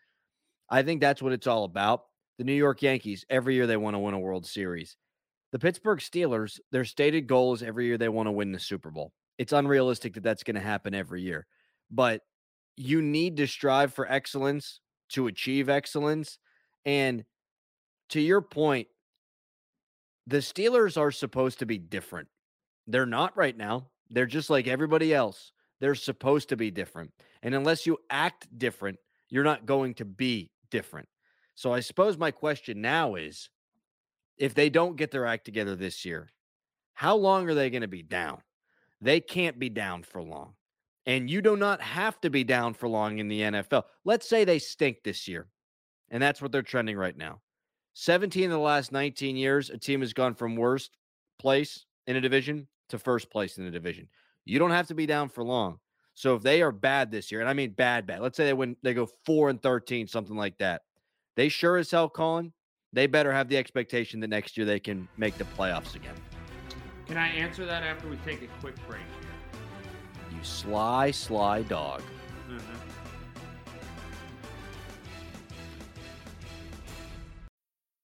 I 0.69 0.81
think 0.81 0.99
that's 0.99 1.21
what 1.21 1.31
it's 1.31 1.45
all 1.45 1.65
about. 1.65 2.05
The 2.39 2.43
New 2.43 2.53
York 2.53 2.81
Yankees, 2.81 3.23
every 3.29 3.53
year 3.53 3.67
they 3.67 3.77
want 3.77 3.93
to 3.93 3.99
win 3.99 4.15
a 4.15 4.19
World 4.19 4.47
Series. 4.47 4.97
the 5.51 5.59
Pittsburgh 5.59 5.99
Steelers, 5.99 6.59
their 6.73 6.83
stated 6.83 7.27
goal 7.27 7.53
is 7.53 7.63
every 7.63 7.85
year 7.85 7.97
they 7.97 8.09
want 8.09 8.27
to 8.27 8.31
win 8.31 8.51
the 8.51 8.59
Super 8.59 8.91
Bowl. 8.91 9.13
It's 9.37 9.53
unrealistic 9.53 10.13
that 10.15 10.23
that's 10.23 10.43
going 10.43 10.55
to 10.55 10.61
happen 10.61 10.93
every 10.93 11.21
year, 11.21 11.45
but 11.89 12.21
you 12.77 13.01
need 13.01 13.37
to 13.37 13.47
strive 13.47 13.93
for 13.93 14.09
excellence 14.11 14.79
to 15.09 15.27
achieve 15.27 15.69
excellence. 15.69 16.37
And 16.85 17.23
to 18.09 18.19
your 18.19 18.41
point, 18.41 18.87
the 20.27 20.37
Steelers 20.37 20.97
are 20.99 21.11
supposed 21.11 21.59
to 21.59 21.65
be 21.65 21.77
different. 21.77 22.27
They're 22.87 23.05
not 23.05 23.37
right 23.37 23.55
now. 23.55 23.87
They're 24.09 24.25
just 24.25 24.49
like 24.49 24.67
everybody 24.67 25.13
else. 25.13 25.51
They're 25.79 25.95
supposed 25.95 26.49
to 26.49 26.57
be 26.57 26.71
different. 26.71 27.11
And 27.43 27.53
unless 27.53 27.85
you 27.85 27.97
act 28.09 28.47
different, 28.57 28.97
you're 29.29 29.43
not 29.43 29.65
going 29.65 29.93
to 29.95 30.05
be 30.05 30.51
different. 30.71 31.07
So 31.55 31.73
I 31.73 31.79
suppose 31.79 32.17
my 32.17 32.31
question 32.31 32.81
now 32.81 33.15
is 33.15 33.49
if 34.37 34.53
they 34.53 34.69
don't 34.69 34.97
get 34.97 35.11
their 35.11 35.25
act 35.25 35.45
together 35.45 35.75
this 35.75 36.05
year, 36.05 36.29
how 36.93 37.15
long 37.15 37.49
are 37.49 37.53
they 37.53 37.69
going 37.69 37.81
to 37.81 37.87
be 37.87 38.03
down? 38.03 38.41
They 39.01 39.19
can't 39.19 39.59
be 39.59 39.69
down 39.69 40.03
for 40.03 40.21
long. 40.21 40.53
And 41.05 41.29
you 41.29 41.41
do 41.41 41.55
not 41.55 41.81
have 41.81 42.19
to 42.21 42.29
be 42.29 42.43
down 42.43 42.73
for 42.73 42.87
long 42.87 43.19
in 43.19 43.27
the 43.27 43.41
NFL. 43.41 43.83
Let's 44.03 44.27
say 44.27 44.43
they 44.43 44.59
stink 44.59 45.03
this 45.03 45.27
year, 45.27 45.47
and 46.09 46.21
that's 46.21 46.41
what 46.41 46.51
they're 46.51 46.63
trending 46.63 46.97
right 46.97 47.15
now. 47.15 47.41
17 47.93 48.45
of 48.45 48.51
the 48.51 48.57
last 48.57 48.91
19 48.91 49.37
years, 49.37 49.69
a 49.69 49.77
team 49.77 50.01
has 50.01 50.13
gone 50.13 50.35
from 50.35 50.55
worst 50.55 50.97
place 51.39 51.85
in 52.07 52.15
a 52.15 52.21
division 52.21 52.67
to 52.89 52.99
first 52.99 53.29
place 53.29 53.57
in 53.57 53.65
the 53.65 53.71
division. 53.71 54.07
You 54.45 54.59
don't 54.59 54.71
have 54.71 54.87
to 54.87 54.95
be 54.95 55.05
down 55.05 55.29
for 55.29 55.43
long. 55.43 55.79
So 56.13 56.35
if 56.35 56.43
they 56.43 56.61
are 56.61 56.71
bad 56.71 57.11
this 57.11 57.31
year, 57.31 57.41
and 57.41 57.49
I 57.49 57.53
mean 57.53 57.71
bad, 57.71 58.07
bad, 58.07 58.21
let's 58.21 58.37
say 58.37 58.45
they 58.45 58.53
win, 58.53 58.75
they 58.83 58.93
go 58.93 59.07
four 59.25 59.49
and 59.49 59.61
13, 59.61 60.07
something 60.07 60.35
like 60.35 60.57
that. 60.59 60.81
They 61.35 61.49
sure 61.49 61.77
as 61.77 61.91
hell, 61.91 62.09
Colin, 62.09 62.53
they 62.93 63.07
better 63.07 63.31
have 63.31 63.49
the 63.49 63.57
expectation 63.57 64.19
that 64.21 64.29
next 64.29 64.55
year 64.57 64.65
they 64.65 64.79
can 64.79 65.07
make 65.17 65.37
the 65.37 65.43
playoffs 65.43 65.95
again. 65.95 66.15
Can 67.05 67.17
I 67.17 67.27
answer 67.27 67.65
that 67.65 67.83
after 67.83 68.07
we 68.07 68.15
take 68.25 68.41
a 68.41 68.47
quick 68.61 68.75
break 68.87 69.01
sly, 70.45 71.11
sly 71.11 71.63
dog. 71.63 72.01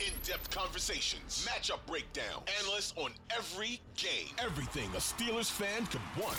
In-depth 0.00 0.50
conversations, 0.50 1.46
matchup 1.48 1.78
breakdown, 1.86 2.42
analysts 2.62 2.94
on 2.96 3.10
every 3.36 3.80
game, 3.96 4.34
everything 4.38 4.88
a 4.94 4.98
Steelers 4.98 5.50
fan 5.50 5.84
could 5.86 6.00
want. 6.18 6.38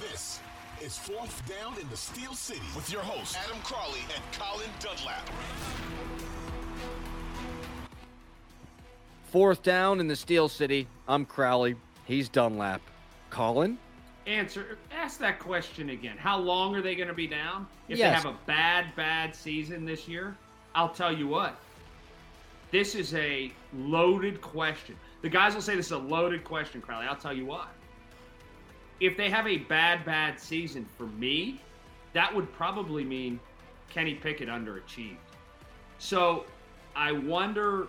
This 0.00 0.38
is 0.80 0.96
Fourth 0.96 1.42
Down 1.48 1.78
in 1.80 1.88
the 1.88 1.96
Steel 1.96 2.34
City 2.34 2.60
with 2.76 2.90
your 2.92 3.02
hosts 3.02 3.36
Adam 3.36 3.60
Crowley 3.62 4.00
and 4.14 4.22
Colin 4.32 4.68
Dunlap. 4.80 5.28
Fourth 9.24 9.62
down 9.62 9.98
in 9.98 10.06
the 10.06 10.16
Steel 10.16 10.48
City. 10.48 10.86
I'm 11.08 11.24
Crowley. 11.24 11.74
He's 12.04 12.28
Dunlap. 12.28 12.82
Colin? 13.30 13.78
Answer. 14.26 14.78
Ask 14.92 15.18
that 15.20 15.38
question 15.40 15.90
again. 15.90 16.18
How 16.18 16.38
long 16.38 16.76
are 16.76 16.82
they 16.82 16.94
going 16.94 17.08
to 17.08 17.14
be 17.14 17.26
down? 17.26 17.66
If 17.88 17.98
Yes. 17.98 18.22
they 18.22 18.28
have 18.28 18.36
a 18.36 18.38
bad, 18.46 18.94
bad 18.94 19.34
season 19.34 19.84
this 19.86 20.06
year, 20.06 20.36
I'll 20.74 20.88
tell 20.88 21.12
you 21.16 21.28
what. 21.28 21.56
This 22.70 22.94
is 22.94 23.14
a 23.14 23.52
loaded 23.76 24.40
question. 24.40 24.96
The 25.20 25.28
guys 25.28 25.54
will 25.54 25.60
say 25.62 25.76
this 25.76 25.86
is 25.86 25.92
a 25.92 25.98
loaded 25.98 26.42
question, 26.44 26.80
Crowley. 26.80 27.06
I'll 27.06 27.16
tell 27.16 27.32
you 27.34 27.44
why. 27.46 27.66
If 29.00 29.16
they 29.16 29.28
have 29.28 29.46
a 29.46 29.58
bad, 29.58 30.04
bad 30.04 30.40
season 30.40 30.86
for 30.96 31.06
me, 31.06 31.60
that 32.14 32.34
would 32.34 32.50
probably 32.54 33.04
mean 33.04 33.38
Kenny 33.90 34.14
Pickett 34.14 34.48
underachieved. 34.48 35.16
So 35.98 36.46
I 36.96 37.12
wonder 37.12 37.88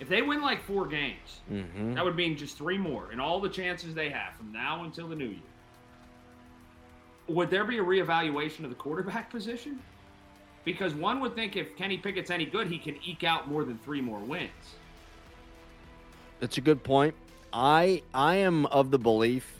if 0.00 0.08
they 0.08 0.22
win 0.22 0.40
like 0.40 0.62
four 0.62 0.86
games, 0.86 1.40
Mm-hmm. 1.52 1.92
that 1.94 2.04
would 2.04 2.16
mean 2.16 2.36
just 2.38 2.56
three 2.56 2.78
more 2.78 3.10
and 3.12 3.20
all 3.20 3.38
the 3.38 3.48
chances 3.50 3.94
they 3.94 4.08
have 4.08 4.34
from 4.34 4.50
now 4.50 4.84
until 4.84 5.06
the 5.08 5.14
new 5.14 5.26
year. 5.28 5.38
Would 7.28 7.50
there 7.50 7.64
be 7.64 7.78
a 7.78 7.82
reevaluation 7.84 8.64
of 8.64 8.70
the 8.70 8.76
quarterback 8.76 9.30
position? 9.36 9.78
Because 10.64 10.94
one 10.94 11.20
would 11.20 11.34
think 11.34 11.56
if 11.56 11.76
Kenny 11.76 11.98
Pickett's 11.98 12.30
any 12.30 12.46
good, 12.46 12.68
he 12.68 12.78
can 12.78 12.96
eke 13.04 13.24
out 13.24 13.48
more 13.48 13.64
than 13.64 13.78
three 13.78 14.00
more 14.00 14.20
wins. 14.20 14.50
That's 16.40 16.58
a 16.58 16.62
good 16.62 16.82
point. 16.82 17.14
I 17.52 18.02
I 18.12 18.36
am 18.36 18.66
of 18.66 18.90
the 18.90 18.98
belief 18.98 19.54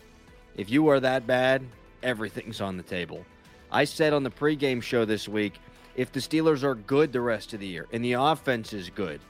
if 0.57 0.71
you 0.71 0.89
are 0.89 1.01
that 1.01 1.27
bad, 1.27 1.63
everything's 2.03 2.61
on 2.61 2.77
the 2.77 2.83
table. 2.83 3.25
I 3.73 3.85
said 3.85 4.13
on 4.13 4.23
the 4.23 4.31
pregame 4.31 4.83
show 4.83 5.05
this 5.05 5.29
week, 5.29 5.55
if 5.97 6.13
the 6.13 6.21
Steelers 6.21 6.63
are 6.63 6.75
good 6.75 7.13
the 7.13 7.21
rest 7.21 7.55
of 7.55 7.61
the 7.61 7.67
year 7.67 7.87
and 7.93 8.05
the 8.05 8.13
offense 8.13 8.73
is 8.73 8.89
good, 8.91 9.21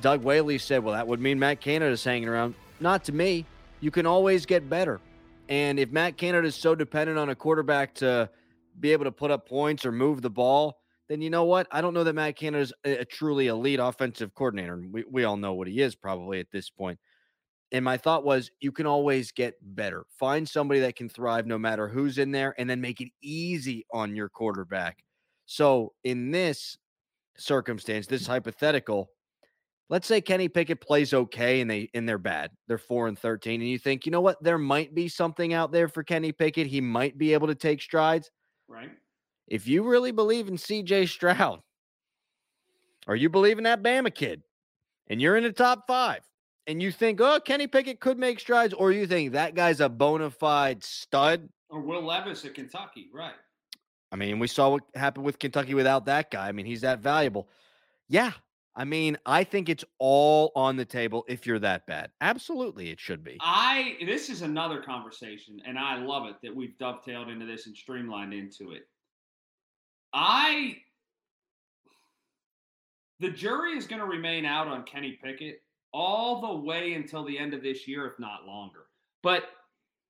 Doug 0.00 0.22
Whaley 0.22 0.58
said, 0.58 0.82
well, 0.82 0.94
that 0.94 1.06
would 1.06 1.20
mean 1.20 1.38
Matt 1.38 1.60
Canada's 1.60 2.02
hanging 2.02 2.28
around. 2.28 2.54
Not 2.80 3.04
to 3.04 3.12
me. 3.12 3.44
You 3.80 3.90
can 3.90 4.06
always 4.06 4.46
get 4.46 4.68
better. 4.68 5.00
And 5.48 5.78
if 5.78 5.90
Matt 5.90 6.16
Canada 6.16 6.46
is 6.48 6.54
so 6.54 6.74
dependent 6.74 7.18
on 7.18 7.28
a 7.28 7.34
quarterback 7.34 7.94
to 7.94 8.28
be 8.78 8.92
able 8.92 9.04
to 9.04 9.12
put 9.12 9.30
up 9.30 9.48
points 9.48 9.84
or 9.84 9.92
move 9.92 10.22
the 10.22 10.30
ball, 10.30 10.78
then 11.08 11.20
you 11.20 11.30
know 11.30 11.44
what? 11.44 11.66
I 11.72 11.80
don't 11.80 11.94
know 11.94 12.04
that 12.04 12.14
Matt 12.14 12.36
Canada 12.36 12.62
is 12.62 12.72
a, 12.84 12.98
a 12.98 13.04
truly 13.04 13.48
elite 13.48 13.80
offensive 13.80 14.32
coordinator. 14.34 14.74
And 14.74 14.92
we, 14.92 15.04
we 15.10 15.24
all 15.24 15.36
know 15.36 15.54
what 15.54 15.66
he 15.66 15.80
is 15.80 15.96
probably 15.96 16.38
at 16.38 16.50
this 16.52 16.70
point. 16.70 16.98
And 17.72 17.84
my 17.84 17.96
thought 17.96 18.24
was, 18.24 18.50
you 18.60 18.72
can 18.72 18.86
always 18.86 19.32
get 19.32 19.54
better. 19.60 20.04
Find 20.18 20.48
somebody 20.48 20.80
that 20.80 20.96
can 20.96 21.08
thrive 21.08 21.46
no 21.46 21.58
matter 21.58 21.88
who's 21.88 22.18
in 22.18 22.30
there 22.30 22.54
and 22.58 22.68
then 22.68 22.80
make 22.80 23.00
it 23.00 23.08
easy 23.22 23.86
on 23.92 24.14
your 24.14 24.28
quarterback. 24.28 25.02
So, 25.46 25.94
in 26.04 26.30
this 26.30 26.78
circumstance, 27.36 28.06
this 28.06 28.26
hypothetical, 28.26 29.10
let's 29.88 30.06
say 30.06 30.20
Kenny 30.20 30.48
Pickett 30.48 30.80
plays 30.80 31.12
okay 31.12 31.60
and 31.60 31.68
they 31.68 31.90
and 31.94 32.08
they're 32.08 32.18
bad. 32.18 32.50
They're 32.68 32.78
4 32.78 33.08
and 33.08 33.18
13 33.18 33.60
and 33.60 33.68
you 33.68 33.78
think, 33.78 34.06
"You 34.06 34.12
know 34.12 34.20
what? 34.20 34.42
There 34.42 34.58
might 34.58 34.94
be 34.94 35.08
something 35.08 35.52
out 35.52 35.72
there 35.72 35.88
for 35.88 36.04
Kenny 36.04 36.30
Pickett. 36.30 36.68
He 36.68 36.80
might 36.80 37.18
be 37.18 37.32
able 37.32 37.48
to 37.48 37.54
take 37.56 37.82
strides." 37.82 38.30
Right? 38.70 38.90
If 39.48 39.66
you 39.66 39.82
really 39.82 40.12
believe 40.12 40.48
in 40.48 40.54
CJ 40.54 41.08
Stroud, 41.08 41.60
or 43.06 43.16
you 43.16 43.28
believe 43.28 43.58
in 43.58 43.64
that 43.64 43.82
Bama 43.82 44.14
kid, 44.14 44.42
and 45.08 45.20
you're 45.20 45.36
in 45.36 45.42
the 45.42 45.52
top 45.52 45.86
five, 45.88 46.20
and 46.68 46.80
you 46.80 46.92
think, 46.92 47.20
oh, 47.20 47.40
Kenny 47.44 47.66
Pickett 47.66 47.98
could 47.98 48.16
make 48.16 48.38
strides, 48.38 48.72
or 48.72 48.92
you 48.92 49.06
think 49.06 49.32
that 49.32 49.56
guy's 49.56 49.80
a 49.80 49.88
bona 49.88 50.30
fide 50.30 50.84
stud. 50.84 51.48
Or 51.68 51.80
Will 51.80 52.02
Levis 52.02 52.44
at 52.44 52.54
Kentucky, 52.54 53.08
right? 53.12 53.34
I 54.12 54.16
mean, 54.16 54.38
we 54.38 54.46
saw 54.46 54.70
what 54.70 54.82
happened 54.94 55.24
with 55.24 55.38
Kentucky 55.38 55.74
without 55.74 56.06
that 56.06 56.30
guy. 56.30 56.48
I 56.48 56.52
mean, 56.52 56.66
he's 56.66 56.82
that 56.82 57.00
valuable. 57.00 57.48
Yeah. 58.08 58.32
I 58.80 58.84
mean, 58.84 59.18
I 59.26 59.44
think 59.44 59.68
it's 59.68 59.84
all 59.98 60.52
on 60.56 60.76
the 60.76 60.86
table 60.86 61.26
if 61.28 61.46
you're 61.46 61.58
that 61.58 61.86
bad. 61.86 62.12
Absolutely, 62.22 62.88
it 62.88 62.98
should 62.98 63.22
be. 63.22 63.36
I 63.42 63.98
this 64.06 64.30
is 64.30 64.40
another 64.40 64.80
conversation, 64.80 65.60
and 65.66 65.78
I 65.78 65.98
love 65.98 66.26
it 66.26 66.36
that 66.42 66.56
we've 66.56 66.78
dovetailed 66.78 67.28
into 67.28 67.44
this 67.44 67.66
and 67.66 67.76
streamlined 67.76 68.32
into 68.32 68.70
it. 68.70 68.88
I 70.14 70.78
the 73.18 73.28
jury 73.28 73.76
is 73.76 73.86
going 73.86 74.00
to 74.00 74.06
remain 74.06 74.46
out 74.46 74.66
on 74.66 74.84
Kenny 74.84 75.18
Pickett 75.22 75.60
all 75.92 76.40
the 76.40 76.66
way 76.66 76.94
until 76.94 77.22
the 77.22 77.38
end 77.38 77.52
of 77.52 77.62
this 77.62 77.86
year, 77.86 78.06
if 78.06 78.18
not 78.18 78.46
longer. 78.46 78.86
But 79.22 79.44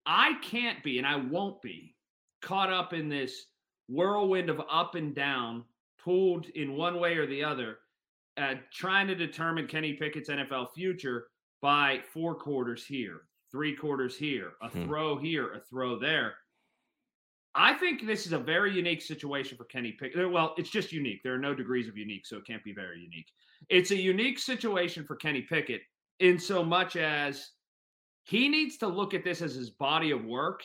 I 0.07 0.35
can't 0.43 0.81
be, 0.85 0.99
and 0.99 1.07
I 1.09 1.17
won't 1.17 1.61
be, 1.61 1.97
caught 2.41 2.73
up 2.73 2.93
in 2.93 3.09
this 3.09 3.47
whirlwind 3.89 4.49
of 4.49 4.63
up 4.71 4.95
and 4.95 5.13
down, 5.13 5.65
pulled 5.99 6.47
in 6.51 6.77
one 6.77 7.01
way 7.01 7.17
or 7.17 7.27
the 7.27 7.43
other, 7.43 7.79
uh, 8.37 8.55
trying 8.73 9.07
to 9.09 9.15
determine 9.15 9.67
Kenny 9.67 9.95
Pickett's 9.95 10.29
NFL 10.29 10.73
future 10.75 11.27
by 11.61 12.01
four 12.13 12.35
quarters 12.35 12.87
here, 12.87 13.23
three 13.51 13.75
quarters 13.77 14.17
here, 14.17 14.53
a 14.63 14.69
Hmm. 14.69 14.85
throw 14.85 15.17
here, 15.19 15.53
a 15.53 15.61
throw 15.61 15.99
there. 15.99 16.37
I 17.55 17.75
think 17.75 18.07
this 18.07 18.27
is 18.27 18.33
a 18.33 18.39
very 18.39 18.73
unique 18.73 19.03
situation 19.03 19.57
for 19.59 19.65
Kenny 19.65 19.93
Pickett. 19.93 20.31
Well, 20.31 20.55
it's 20.57 20.71
just 20.71 20.93
unique. 20.93 21.23
There 21.25 21.35
are 21.35 21.39
no 21.39 21.55
degrees 21.55 21.89
of 21.89 21.97
unique, 21.97 22.25
so 22.25 22.37
it 22.39 22.47
can't 22.47 22.63
be 22.63 22.73
very 22.73 23.01
unique. 23.01 23.27
It's 23.69 23.91
a 23.91 23.97
unique 23.97 24.39
situation 24.39 25.05
for 25.05 25.17
Kenny 25.17 25.43
Pickett 25.43 25.83
in 26.21 26.39
so 26.39 26.65
much 26.65 26.95
as 26.97 27.51
he 28.23 28.49
needs 28.49 28.77
to 28.79 28.87
look 28.87 29.15
at 29.15 29.25
this 29.25 29.43
as 29.43 29.55
his 29.55 29.71
body 29.71 30.13
of 30.13 30.25
work. 30.25 30.63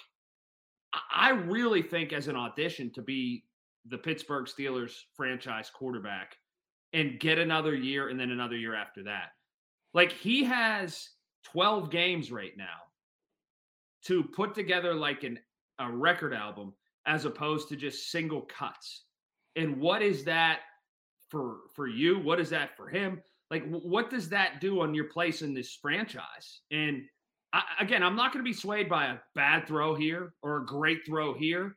I- 0.93 1.01
I 1.12 1.30
really 1.32 1.82
think 1.82 2.13
as 2.13 2.28
an 2.28 2.36
audition 2.36 2.91
to 2.93 3.01
be 3.01 3.45
the 3.86 3.97
Pittsburgh 3.97 4.45
Steelers 4.45 5.06
franchise 5.15 5.69
quarterback 5.71 6.38
and 6.95 7.19
get 7.19 7.38
another 7.38 7.75
year 7.75 8.08
and 8.08 8.17
then 8.17 8.31
another 8.31 8.55
year 8.55 8.73
after 8.73 9.03
that. 9.03 9.31
Like 9.93 10.13
he 10.13 10.45
has 10.45 11.10
12 11.51 11.91
games 11.91 12.31
right 12.31 12.53
now 12.58 12.77
to 14.05 14.23
put 14.23 14.55
together 14.55 14.95
like 14.95 15.23
an 15.23 15.38
a 15.77 15.91
record 15.91 16.34
album 16.34 16.73
as 17.05 17.25
opposed 17.25 17.67
to 17.67 17.75
just 17.75 18.10
single 18.10 18.41
cuts. 18.43 19.03
And 19.58 19.77
what 19.77 20.01
is 20.01 20.23
that 20.23 20.60
for 21.29 21.58
for 21.75 21.86
you? 21.86 22.19
What 22.19 22.39
is 22.39 22.49
that 22.51 22.77
for 22.77 22.88
him? 22.88 23.21
Like 23.51 23.65
what 23.69 24.10
does 24.10 24.29
that 24.29 24.62
do 24.62 24.79
on 24.79 24.95
your 24.95 25.05
place 25.05 25.41
in 25.41 25.53
this 25.53 25.77
franchise? 25.81 26.62
And 26.71 27.03
I, 27.51 27.63
again, 27.81 28.03
I'm 28.03 28.15
not 28.15 28.31
going 28.31 28.43
to 28.43 28.49
be 28.49 28.55
swayed 28.55 28.88
by 28.88 29.08
a 29.08 29.17
bad 29.36 29.67
throw 29.67 29.95
here 29.95 30.34
or 30.41 30.58
a 30.58 30.65
great 30.65 31.05
throw 31.05 31.34
here. 31.34 31.75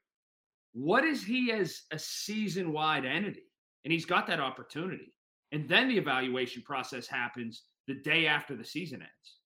What 0.74 1.04
is 1.04 1.24
he 1.24 1.50
as 1.50 1.83
a 1.90 1.98
season 1.98 2.72
wide 2.72 3.04
entity? 3.04 3.47
And 3.84 3.92
he's 3.92 4.04
got 4.04 4.26
that 4.26 4.40
opportunity. 4.40 5.12
And 5.52 5.68
then 5.68 5.88
the 5.88 5.96
evaluation 5.96 6.62
process 6.62 7.06
happens 7.06 7.62
the 7.86 7.94
day 7.94 8.26
after 8.26 8.54
the 8.54 8.64
season 8.64 9.00
ends. 9.00 9.38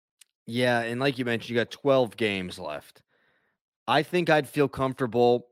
Yeah, 0.46 0.80
and 0.80 1.00
like 1.00 1.18
you 1.18 1.24
mentioned, 1.24 1.50
you 1.50 1.56
got 1.56 1.70
12 1.70 2.16
games 2.16 2.58
left. 2.58 3.02
I 3.86 4.02
think 4.02 4.30
I'd 4.30 4.48
feel 4.48 4.68
comfortable 4.68 5.46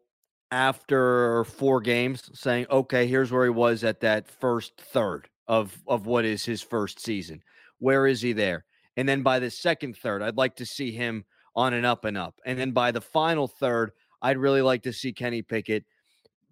after 0.50 1.44
four 1.44 1.80
games 1.80 2.28
saying, 2.34 2.66
okay, 2.70 3.06
here's 3.06 3.30
where 3.30 3.44
he 3.44 3.50
was 3.50 3.84
at 3.84 4.00
that 4.00 4.28
first 4.28 4.80
third 4.80 5.28
of 5.46 5.76
of 5.86 6.06
what 6.06 6.24
is 6.24 6.44
his 6.44 6.62
first 6.62 7.00
season. 7.00 7.42
Where 7.78 8.06
is 8.06 8.20
he 8.20 8.32
there? 8.32 8.64
And 8.96 9.08
then 9.08 9.22
by 9.22 9.38
the 9.38 9.50
second 9.50 9.96
third, 9.96 10.22
I'd 10.22 10.36
like 10.36 10.56
to 10.56 10.66
see 10.66 10.90
him 10.92 11.24
on 11.56 11.74
an 11.74 11.84
up 11.84 12.04
and 12.04 12.16
up. 12.16 12.40
And 12.44 12.58
then 12.58 12.72
by 12.72 12.90
the 12.90 13.00
final 13.00 13.48
third, 13.48 13.92
I'd 14.22 14.38
really 14.38 14.62
like 14.62 14.82
to 14.82 14.92
see 14.92 15.12
Kenny 15.12 15.42
Pickett 15.42 15.84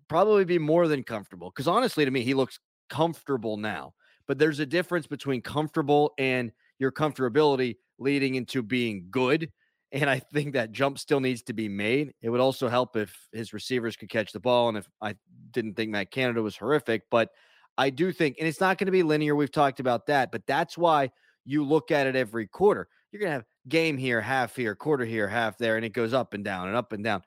probably 0.08 0.44
be 0.44 0.58
more 0.58 0.88
than 0.88 1.02
comfortable. 1.02 1.50
Because 1.50 1.68
honestly, 1.68 2.04
to 2.04 2.10
me, 2.10 2.22
he 2.22 2.34
looks 2.34 2.58
comfortable 2.88 3.56
now. 3.56 3.94
But 4.26 4.38
there's 4.38 4.58
a 4.58 4.66
difference 4.66 5.06
between 5.06 5.40
comfortable 5.40 6.12
and 6.18 6.52
your 6.78 6.92
comfortability 6.92 7.76
leading 7.98 8.34
into 8.34 8.62
being 8.62 9.06
good. 9.10 9.50
And 9.90 10.10
I 10.10 10.18
think 10.18 10.52
that 10.52 10.72
jump 10.72 10.98
still 10.98 11.20
needs 11.20 11.42
to 11.44 11.54
be 11.54 11.68
made. 11.68 12.12
It 12.20 12.28
would 12.28 12.40
also 12.40 12.68
help 12.68 12.94
if 12.96 13.16
his 13.32 13.54
receivers 13.54 13.96
could 13.96 14.10
catch 14.10 14.32
the 14.32 14.40
ball. 14.40 14.68
And 14.68 14.76
if 14.76 14.86
I 15.00 15.14
didn't 15.50 15.74
think 15.74 15.90
Matt 15.90 16.10
Canada 16.10 16.42
was 16.42 16.56
horrific, 16.56 17.04
but 17.10 17.30
I 17.78 17.90
do 17.90 18.12
think, 18.12 18.36
and 18.38 18.46
it's 18.46 18.60
not 18.60 18.76
going 18.76 18.86
to 18.86 18.92
be 18.92 19.02
linear. 19.02 19.34
We've 19.34 19.50
talked 19.50 19.80
about 19.80 20.06
that, 20.08 20.30
but 20.30 20.46
that's 20.46 20.76
why 20.76 21.10
you 21.46 21.64
look 21.64 21.90
at 21.90 22.06
it 22.06 22.16
every 22.16 22.46
quarter. 22.46 22.88
You're 23.10 23.20
going 23.20 23.30
to 23.30 23.34
have 23.34 23.44
game 23.68 23.96
here, 23.96 24.20
half 24.20 24.54
here, 24.54 24.74
quarter 24.74 25.06
here, 25.06 25.28
half 25.28 25.56
there, 25.56 25.76
and 25.76 25.84
it 25.84 25.94
goes 25.94 26.12
up 26.12 26.34
and 26.34 26.44
down 26.44 26.68
and 26.68 26.76
up 26.76 26.92
and 26.92 27.02
down. 27.02 27.22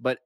But 0.00 0.18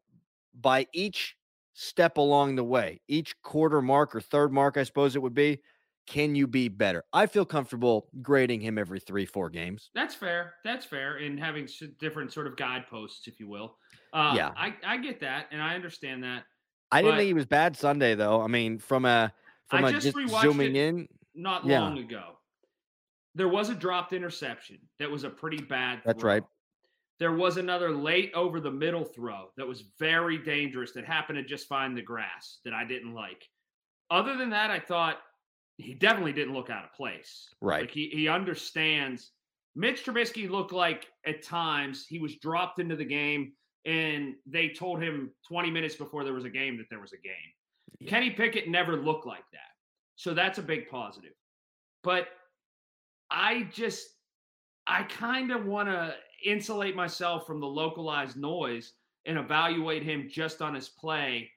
by 0.61 0.87
each 0.93 1.37
step 1.81 2.17
along 2.17 2.57
the 2.57 2.65
way, 2.65 3.01
each 3.07 3.41
quarter 3.43 3.81
mark 3.81 4.13
or 4.13 4.21
third 4.21 4.53
mark, 4.53 4.77
I 4.77 4.83
suppose 4.83 5.15
it 5.15 5.23
would 5.23 5.35
be, 5.35 5.61
can 6.09 6.35
you 6.35 6.49
be 6.49 6.67
better? 6.69 7.05
I 7.13 7.27
feel 7.27 7.45
comfortable 7.45 8.09
grading 8.21 8.63
him 8.63 8.79
every 8.79 8.99
three, 8.99 9.25
four 9.25 9.49
games. 9.49 9.91
That's 9.95 10.13
fair. 10.13 10.55
That's 10.65 10.85
fair. 10.85 11.19
And 11.19 11.39
having 11.39 11.69
different 12.01 12.33
sort 12.33 12.49
of 12.49 12.57
guideposts, 12.57 13.29
if 13.29 13.39
you 13.39 13.49
will. 13.49 13.77
Uh, 14.13 14.33
yeah, 14.35 14.51
I, 14.57 14.75
I 14.85 14.97
get 14.97 15.21
that, 15.21 15.47
and 15.53 15.63
I 15.63 15.77
understand 15.77 16.25
that. 16.25 16.43
I 16.91 17.01
didn't 17.01 17.19
think 17.19 17.29
he 17.29 17.35
was 17.35 17.47
bad 17.47 17.77
Sunday, 17.77 18.17
though. 18.17 18.41
I 18.41 18.49
mean, 18.49 18.79
from 18.79 19.05
a 19.05 19.33
from 19.69 19.85
I 19.85 19.91
a 19.91 19.93
just, 19.93 20.17
just 20.17 20.41
zooming 20.41 20.75
in, 20.75 21.07
not 21.37 21.65
yeah. 21.65 21.81
long 21.81 21.99
ago, 21.99 22.39
there 23.37 23.49
was 23.49 23.69
a 23.69 23.75
dropped 23.75 24.13
interception 24.13 24.79
that 24.99 25.09
was 25.09 25.23
a 25.23 25.31
pretty 25.31 25.63
bad. 25.63 26.01
That's 26.05 26.23
throw. 26.23 26.33
right. 26.33 26.43
There 27.19 27.33
was 27.33 27.57
another 27.57 27.91
late 27.91 28.33
over 28.35 28.61
the 28.61 28.71
middle 28.71 29.05
throw 29.05 29.49
that 29.57 29.67
was 29.67 29.85
very 29.99 30.39
dangerous 30.39 30.93
that 30.93 31.05
happened 31.05 31.39
to 31.39 31.45
just 31.45 31.69
find 31.69 31.97
the 31.97 32.03
grass 32.03 32.59
that 32.65 32.73
I 32.73 32.85
didn't 32.85 33.15
like. 33.15 33.45
Other 34.11 34.37
than 34.37 34.51
that, 34.51 34.71
I 34.71 34.79
thought 34.79 35.19
he 35.77 35.95
definitely 35.95 36.33
didn't 36.33 36.55
look 36.55 36.71
out 36.71 36.85
of 36.85 36.93
place. 36.93 37.49
Right. 37.61 37.83
Like 37.83 37.91
he 37.91 38.09
he 38.13 38.29
understands. 38.29 39.33
Mitch 39.75 40.05
Trubisky 40.05 40.51
looked 40.51 40.73
like 40.73 41.07
at 41.27 41.43
times 41.43 42.07
he 42.09 42.19
was 42.19 42.37
dropped 42.37 42.81
into 42.81 42.97
the 42.97 43.05
game, 43.05 43.53
and 43.85 44.35
they 44.47 44.69
told 44.69 45.01
him 45.01 45.31
20 45.47 45.71
minutes 45.71 45.95
before 45.95 46.25
there 46.25 46.33
was 46.33 46.45
a 46.45 46.51
game 46.51 46.77
that 46.79 46.87
there 46.91 47.01
was 47.01 47.13
a 47.13 47.19
game. 47.19 47.35
Yeah. 48.01 48.11
Kenny 48.11 48.31
Pickett 48.31 48.69
never 48.69 48.97
looked 48.97 49.27
like 49.27 49.45
that, 49.53 49.71
so 50.17 50.35
that's 50.35 50.59
a 50.59 50.63
big 50.63 50.89
positive. 50.89 51.33
But 52.03 52.29
I 53.31 53.69
just 53.73 54.09
I 54.87 55.03
kind 55.03 55.53
of 55.53 55.67
want 55.67 55.89
to 55.89 56.15
insulate 56.45 56.97
myself 56.97 57.47
from 57.47 57.61
the 57.61 57.67
localized 57.67 58.37
noise 58.37 58.93
and 59.27 59.39
evaluate 59.39 60.03
him 60.03 60.29
just 60.31 60.63
on 60.63 60.75
his 60.75 60.89
play. 60.89 61.51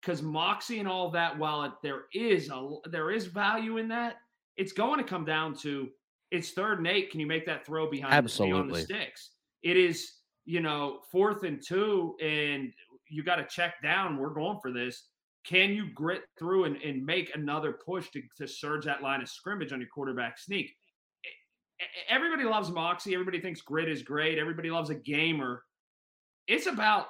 Because 0.00 0.22
moxie 0.22 0.78
and 0.78 0.88
all 0.88 1.10
that 1.10 1.36
while 1.36 1.64
it, 1.64 1.72
there 1.82 2.04
is 2.12 2.50
a 2.50 2.68
there 2.90 3.10
is 3.10 3.26
value 3.26 3.78
in 3.78 3.88
that 3.88 4.16
it's 4.56 4.72
going 4.72 4.98
to 4.98 5.04
come 5.04 5.24
down 5.24 5.54
to 5.56 5.88
it's 6.30 6.52
third 6.52 6.78
and 6.78 6.86
eight. 6.86 7.10
Can 7.10 7.20
you 7.20 7.26
make 7.26 7.46
that 7.46 7.64
throw 7.64 7.90
behind 7.90 8.12
absolutely 8.14 8.68
the, 8.68 8.78
the 8.78 8.82
sticks? 8.82 9.30
It 9.62 9.76
is 9.76 10.12
you 10.44 10.60
know 10.60 11.00
fourth 11.10 11.42
and 11.42 11.60
two 11.66 12.14
and 12.22 12.72
you 13.08 13.22
got 13.22 13.36
to 13.36 13.46
check 13.46 13.82
down. 13.82 14.18
We're 14.18 14.30
going 14.30 14.58
for 14.60 14.72
this. 14.72 15.08
Can 15.44 15.70
you 15.70 15.90
grit 15.94 16.22
through 16.38 16.64
and, 16.64 16.76
and 16.82 17.06
make 17.06 17.34
another 17.34 17.72
push 17.72 18.10
to, 18.10 18.22
to 18.36 18.48
surge 18.48 18.84
that 18.84 19.02
line 19.02 19.22
of 19.22 19.28
scrimmage 19.28 19.72
on 19.72 19.80
your 19.80 19.88
quarterback 19.88 20.38
sneak 20.38 20.74
everybody 22.08 22.44
loves 22.44 22.70
moxie 22.70 23.14
everybody 23.14 23.40
thinks 23.40 23.60
grit 23.60 23.88
is 23.88 24.02
great 24.02 24.38
everybody 24.38 24.70
loves 24.70 24.90
a 24.90 24.94
gamer 24.94 25.62
it's 26.46 26.66
about 26.66 27.06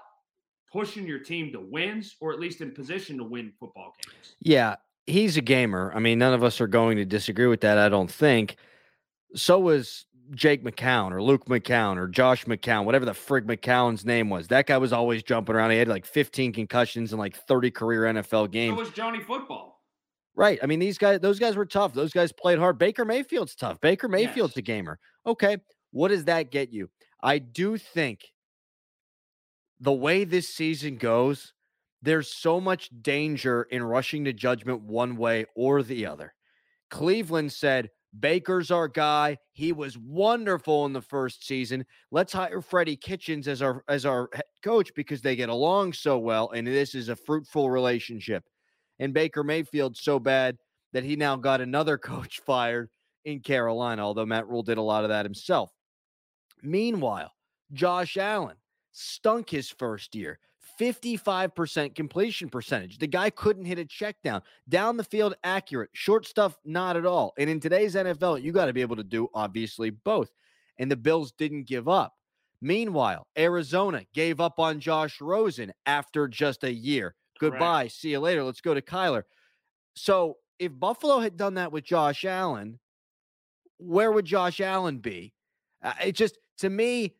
pushing 0.73 1.07
your 1.07 1.19
team 1.19 1.53
to 1.53 1.61
wins 1.61 2.17
or 2.21 2.33
at 2.33 2.41
least 2.41 2.61
in 2.61 2.71
position 2.71 3.17
to 3.19 3.25
win 3.25 3.53
football 3.59 3.95
games. 4.05 4.37
Yeah, 4.41 4.77
he's 5.07 5.37
a 5.37 5.41
gamer. 5.41 5.93
I 5.95 6.01
mean, 6.01 6.19
none 6.19 6.35
of 6.35 6.43
us 6.43 6.61
are 6.61 6.67
going 6.67 6.97
to 6.99 7.05
disagree 7.05 7.47
with 7.47 7.61
that, 7.63 7.79
I 7.79 7.89
don't 7.89 8.11
think. 8.11 8.57
So 9.35 9.59
was 9.59 10.07
Jake 10.33 10.65
McCown 10.65 11.13
or 11.13 11.23
Luke 11.23 11.47
McCown 11.47 11.97
or 11.97 12.09
Josh 12.09 12.45
McCown, 12.47 12.85
whatever 12.85 13.05
the 13.05 13.13
frig 13.13 13.43
McCown's 13.43 14.05
name 14.05 14.29
was. 14.29 14.49
That 14.49 14.67
guy 14.67 14.79
was 14.79 14.93
always 14.93 15.23
jumping 15.23 15.55
around. 15.55 15.71
He 15.71 15.79
had 15.79 15.89
like 15.89 16.05
15 16.05 16.53
concussions 16.53 17.13
in 17.13 17.19
like 17.19 17.37
30 17.37 17.71
career 17.71 18.03
NFL 18.03 18.51
games. 18.51 18.75
So 18.75 18.81
was 18.81 18.91
Johnny 18.91 19.21
Football. 19.21 19.76
Right. 20.37 20.59
I 20.63 20.67
mean, 20.67 20.79
these 20.79 20.99
guys, 20.99 21.21
those 21.21 21.39
guys 21.39 21.57
were 21.57 21.65
tough. 21.65 21.95
Those 21.95 22.13
guys 22.13 22.31
played 22.31 22.59
hard. 22.59 22.79
Baker 22.79 23.07
Mayfield's 23.07 23.55
tough. 23.55 23.81
Baker 23.81 24.07
Mayfield's 24.07 24.53
yes. 24.53 24.59
a 24.59 24.63
gamer. 24.63 24.99
Okay. 25.27 25.57
What 25.93 26.09
does 26.09 26.25
that 26.25 26.51
get 26.51 26.73
you? 26.73 26.91
I 27.23 27.39
do 27.39 27.79
think 27.79 28.21
the 29.81 29.93
way 29.93 30.25
this 30.25 30.49
season 30.49 30.97
goes, 30.97 31.55
there's 32.03 32.33
so 32.33 32.61
much 32.61 32.91
danger 33.03 33.63
in 33.71 33.83
rushing 33.83 34.25
to 34.25 34.33
judgment 34.35 34.83
one 34.83 35.17
way 35.17 35.47
or 35.57 35.83
the 35.83 36.05
other. 36.05 36.35
Cleveland 36.91 37.53
said, 37.53 37.89
Baker's 38.19 38.71
our 38.71 38.89
guy. 38.89 39.39
He 39.53 39.73
was 39.73 39.99
wonderful 39.99 40.87
in 40.87 40.93
the 40.93 41.03
first 41.03 41.47
season. 41.47 41.85
Let's 42.11 42.33
hire 42.33 42.61
Freddie 42.61 42.97
Kitchens 42.97 43.49
as 43.49 43.63
our 43.63 43.85
as 43.89 44.07
our 44.07 44.29
head 44.33 44.45
coach 44.63 44.93
because 44.95 45.21
they 45.21 45.37
get 45.37 45.49
along 45.49 45.93
so 45.93 46.19
well 46.19 46.51
and 46.51 46.67
this 46.67 46.95
is 46.95 47.09
a 47.09 47.17
fruitful 47.17 47.71
relationship. 47.71 48.45
And 48.99 49.13
Baker 49.13 49.45
Mayfield 49.45 49.97
so 49.97 50.19
bad 50.19 50.59
that 50.93 51.05
he 51.05 51.17
now 51.17 51.37
got 51.37 51.61
another 51.61 51.99
coach 51.99 52.41
fired 52.41 52.89
in 53.25 53.41
Carolina, 53.41 54.03
although 54.03 54.27
Matt 54.27 54.49
Rhule 54.49 54.63
did 54.63 54.79
a 54.79 54.83
lot 54.83 55.05
of 55.05 55.11
that 55.11 55.27
himself. 55.27 55.71
Meanwhile, 56.63 57.33
Josh 57.73 58.17
Allen 58.17 58.57
stunk 58.93 59.51
his 59.51 59.69
first 59.69 60.15
year. 60.15 60.39
55% 60.81 61.95
completion 61.95 62.49
percentage. 62.49 62.99
The 62.99 63.07
guy 63.07 63.31
couldn't 63.31 63.65
hit 63.65 63.79
a 63.79 63.85
check 63.85 64.17
down. 64.23 64.43
Down 64.69 64.97
the 64.97 65.05
field, 65.05 65.35
accurate. 65.43 65.91
Short 65.95 66.27
stuff, 66.27 66.59
not 66.65 66.97
at 66.97 67.07
all. 67.07 67.33
And 67.39 67.49
in 67.49 67.61
today's 67.61 67.95
NFL, 67.95 68.43
you 68.43 68.53
got 68.53 68.67
to 68.67 68.73
be 68.73 68.83
able 68.83 68.97
to 68.97 69.05
do 69.05 69.29
obviously 69.35 69.91
both. 69.91 70.31
And 70.79 70.91
the 70.91 70.97
Bills 70.97 71.33
didn't 71.33 71.67
give 71.67 71.89
up. 71.89 72.13
Meanwhile, 72.61 73.27
Arizona 73.39 74.03
gave 74.15 74.41
up 74.41 74.59
on 74.59 74.81
Josh 74.81 75.21
Rosen 75.21 75.73
after 75.87 76.29
just 76.29 76.65
a 76.65 76.73
year. 76.73 77.15
Correct. 77.39 77.55
Goodbye. 77.55 77.89
See 77.89 78.11
you 78.11 78.21
later. 78.21 78.43
Let's 78.45 78.61
go 78.61 78.75
to 78.75 78.83
Kyler. 78.83 79.23
So 79.95 80.37
if 80.59 80.73
Buffalo 80.79 81.21
had 81.21 81.37
done 81.37 81.55
that 81.55 81.73
with 81.73 81.85
Josh 81.85 82.25
Allen, 82.25 82.79
where 83.79 84.11
would 84.11 84.25
Josh 84.25 84.61
Allen 84.61 84.99
be? 84.99 85.35
Uh, 85.83 85.93
it 86.05 86.13
just, 86.13 86.39
to 86.59 86.71
me, 86.71 87.15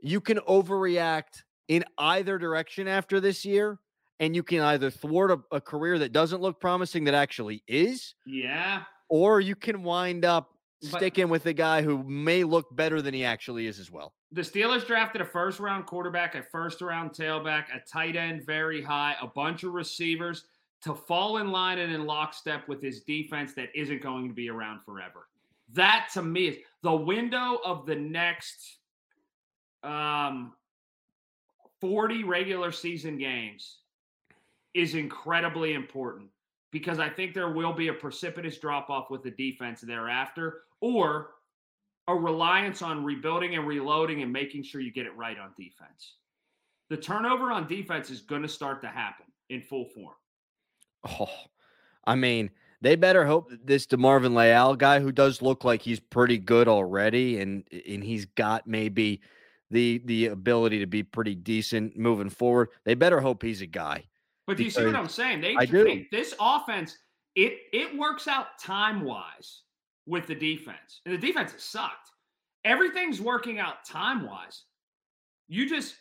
you 0.00 0.20
can 0.20 0.38
overreact 0.38 1.42
in 1.68 1.84
either 1.98 2.38
direction 2.38 2.88
after 2.88 3.20
this 3.20 3.44
year, 3.44 3.78
and 4.20 4.34
you 4.34 4.42
can 4.42 4.60
either 4.60 4.90
thwart 4.90 5.30
a, 5.30 5.38
a 5.52 5.60
career 5.60 5.98
that 5.98 6.12
doesn't 6.12 6.40
look 6.40 6.60
promising 6.60 7.04
that 7.04 7.14
actually 7.14 7.62
is. 7.68 8.14
Yeah. 8.26 8.82
Or 9.08 9.40
you 9.40 9.54
can 9.54 9.82
wind 9.82 10.24
up 10.24 10.54
sticking 10.80 11.28
with 11.28 11.46
a 11.46 11.52
guy 11.52 11.82
who 11.82 12.02
may 12.04 12.44
look 12.44 12.74
better 12.74 13.02
than 13.02 13.14
he 13.14 13.24
actually 13.24 13.66
is 13.66 13.78
as 13.78 13.90
well. 13.90 14.12
The 14.32 14.42
Steelers 14.42 14.86
drafted 14.86 15.20
a 15.20 15.24
first 15.24 15.58
round 15.60 15.86
quarterback, 15.86 16.34
a 16.34 16.42
first 16.42 16.80
round 16.80 17.12
tailback, 17.12 17.64
a 17.74 17.80
tight 17.90 18.16
end 18.16 18.44
very 18.44 18.82
high, 18.82 19.16
a 19.20 19.26
bunch 19.26 19.64
of 19.64 19.72
receivers 19.72 20.44
to 20.82 20.94
fall 20.94 21.38
in 21.38 21.50
line 21.50 21.78
and 21.78 21.92
in 21.92 22.06
lockstep 22.06 22.68
with 22.68 22.80
his 22.82 23.00
defense 23.00 23.52
that 23.54 23.68
isn't 23.74 24.02
going 24.02 24.28
to 24.28 24.34
be 24.34 24.48
around 24.48 24.80
forever. 24.84 25.28
That 25.72 26.08
to 26.14 26.22
me 26.22 26.48
is 26.48 26.56
the 26.82 26.94
window 26.94 27.58
of 27.64 27.84
the 27.84 27.96
next 27.96 28.78
um, 29.82 30.52
40 31.80 32.24
regular 32.24 32.72
season 32.72 33.18
games 33.18 33.78
is 34.74 34.94
incredibly 34.94 35.74
important 35.74 36.28
because 36.70 36.98
I 36.98 37.08
think 37.08 37.34
there 37.34 37.50
will 37.50 37.72
be 37.72 37.88
a 37.88 37.92
precipitous 37.92 38.58
drop 38.58 38.90
off 38.90 39.10
with 39.10 39.22
the 39.22 39.30
defense 39.30 39.80
thereafter, 39.80 40.62
or 40.80 41.30
a 42.08 42.14
reliance 42.14 42.82
on 42.82 43.04
rebuilding 43.04 43.54
and 43.54 43.66
reloading 43.66 44.22
and 44.22 44.32
making 44.32 44.62
sure 44.62 44.80
you 44.80 44.92
get 44.92 45.06
it 45.06 45.14
right 45.16 45.38
on 45.38 45.50
defense. 45.56 46.14
The 46.90 46.96
turnover 46.96 47.52
on 47.52 47.68
defense 47.68 48.08
is 48.08 48.22
going 48.22 48.42
to 48.42 48.48
start 48.48 48.80
to 48.82 48.88
happen 48.88 49.26
in 49.50 49.60
full 49.60 49.84
form. 49.84 50.14
Oh, 51.06 51.28
I 52.06 52.14
mean, 52.14 52.50
they 52.80 52.96
better 52.96 53.26
hope 53.26 53.50
that 53.50 53.66
this 53.66 53.86
DeMarvin 53.86 54.34
Leal 54.34 54.74
guy, 54.74 55.00
who 55.00 55.12
does 55.12 55.42
look 55.42 55.64
like 55.64 55.82
he's 55.82 56.00
pretty 56.00 56.38
good 56.38 56.66
already, 56.66 57.40
and 57.40 57.64
and 57.70 58.02
he's 58.02 58.24
got 58.24 58.66
maybe 58.66 59.20
the 59.70 60.00
the 60.06 60.26
ability 60.26 60.78
to 60.78 60.86
be 60.86 61.02
pretty 61.02 61.34
decent 61.34 61.96
moving 61.96 62.30
forward. 62.30 62.70
They 62.84 62.94
better 62.94 63.20
hope 63.20 63.42
he's 63.42 63.60
a 63.60 63.66
guy. 63.66 64.04
But 64.46 64.56
do 64.56 64.64
you 64.64 64.70
see 64.70 64.86
what 64.86 64.96
I'm 64.96 65.08
saying? 65.08 65.42
They, 65.42 65.54
I 65.56 65.66
do. 65.66 65.84
they- 65.84 66.08
this 66.10 66.34
offense, 66.40 66.96
it 67.34 67.58
it 67.72 67.98
works 67.98 68.26
out 68.26 68.58
time 68.58 69.04
wise 69.04 69.62
with 70.08 70.26
the 70.26 70.34
defense, 70.34 71.00
and 71.04 71.14
the 71.14 71.18
defense 71.18 71.52
has 71.52 71.62
sucked. 71.62 72.10
Everything's 72.64 73.20
working 73.20 73.58
out 73.58 73.84
time 73.84 74.26
wise. 74.26 74.64
You 75.48 75.68
just 75.68 75.94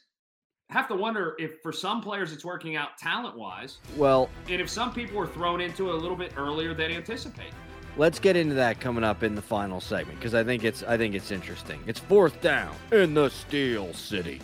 have 0.70 0.88
to 0.88 0.96
wonder 0.96 1.36
if 1.40 1.62
for 1.62 1.72
some 1.72 2.02
players 2.02 2.32
it's 2.34 2.44
working 2.44 2.76
out 2.76 2.98
talent 2.98 3.38
wise, 3.38 3.78
Well, 3.96 4.30
and 4.50 4.60
if 4.62 4.70
some 4.70 4.94
people 4.94 5.18
were 5.18 5.28
thrown 5.28 5.62
into 5.62 5.90
it 5.90 5.96
a 5.96 5.98
little 5.98 6.18
bit 6.18 6.34
earlier 6.38 6.74
than 6.74 6.92
anticipated. 6.92 7.54
let's 7.96 8.20
get 8.20 8.36
into 8.36 8.54
that 8.56 8.80
coming 8.80 9.04
up 9.04 9.24
in 9.24 9.34
the 9.36 9.42
final 9.42 9.80
segment 9.80 10.20
because 10.20 10.34
I 10.36 10.44
think 10.44 10.64
it's 10.64 10.84
I 10.84 10.98
think 10.98 11.16
it's 11.16 11.32
interesting. 11.32 11.82
It's 11.88 12.00
fourth 12.00 12.42
down 12.42 12.76
in 12.92 13.14
the 13.14 13.30
Steel 13.30 13.94
City. 13.94 14.42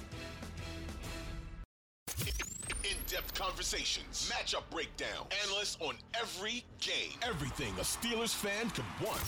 Conversations, 3.74 4.32
matchup 4.32 4.62
breakdown, 4.70 5.26
analysts 5.48 5.78
on 5.82 5.96
every 6.22 6.64
game, 6.80 7.18
everything 7.24 7.74
a 7.80 7.82
Steelers 7.82 8.32
fan 8.32 8.70
could 8.70 8.86
want. 9.04 9.20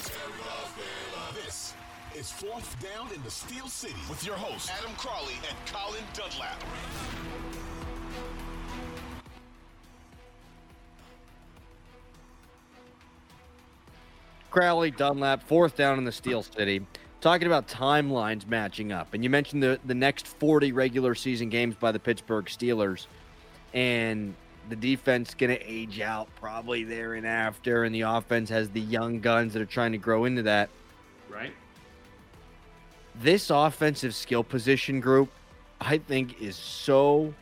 This 1.34 1.74
is 2.16 2.32
Fourth 2.32 2.78
Down 2.80 3.12
in 3.12 3.24
the 3.24 3.32
Steel 3.32 3.68
City 3.68 3.96
with 4.08 4.24
your 4.24 4.36
hosts 4.36 4.70
Adam 4.70 4.92
Crowley 4.98 5.34
and 5.50 5.58
Colin 5.66 6.04
Dunlap. 6.14 6.64
Crowley, 14.52 14.92
Dunlap, 14.92 15.42
fourth 15.42 15.76
down 15.76 15.98
in 15.98 16.04
the 16.04 16.12
Steel 16.12 16.44
City. 16.44 16.86
Talking 17.20 17.48
about 17.48 17.68
timelines 17.68 18.48
matching 18.48 18.92
up. 18.92 19.16
And 19.16 19.24
you 19.24 19.32
mentioned 19.32 19.64
the, 19.64 19.80
the 19.86 19.96
next 19.96 20.28
40 20.28 20.72
regular 20.72 21.16
season 21.16 21.50
games 21.50 21.74
by 21.74 21.92
the 21.92 22.00
Pittsburgh 22.00 22.46
Steelers. 22.46 23.08
And 23.76 24.34
the 24.70 24.76
defense 24.76 25.36
going 25.36 25.56
to 25.56 25.62
age 25.64 26.00
out 26.00 26.28
probably 26.38 26.84
there 26.84 27.14
and 27.14 27.28
after. 27.28 27.84
And 27.84 27.94
the 27.94 28.02
offense 28.02 28.50
has 28.50 28.70
the 28.70 28.82
young 28.82 29.20
guns 29.20 29.54
that 29.54 29.62
are 29.62 29.68
trying 29.68 29.92
to 29.92 30.00
grow 30.00 30.26
into 30.26 30.42
that. 30.44 30.70
Right? 31.30 31.54
This 33.22 33.50
offensive 33.50 34.16
skill 34.16 34.44
position 34.44 35.00
group, 35.00 35.30
I 35.80 36.00
think, 36.00 36.42
is 36.42 36.56
so 36.56 37.34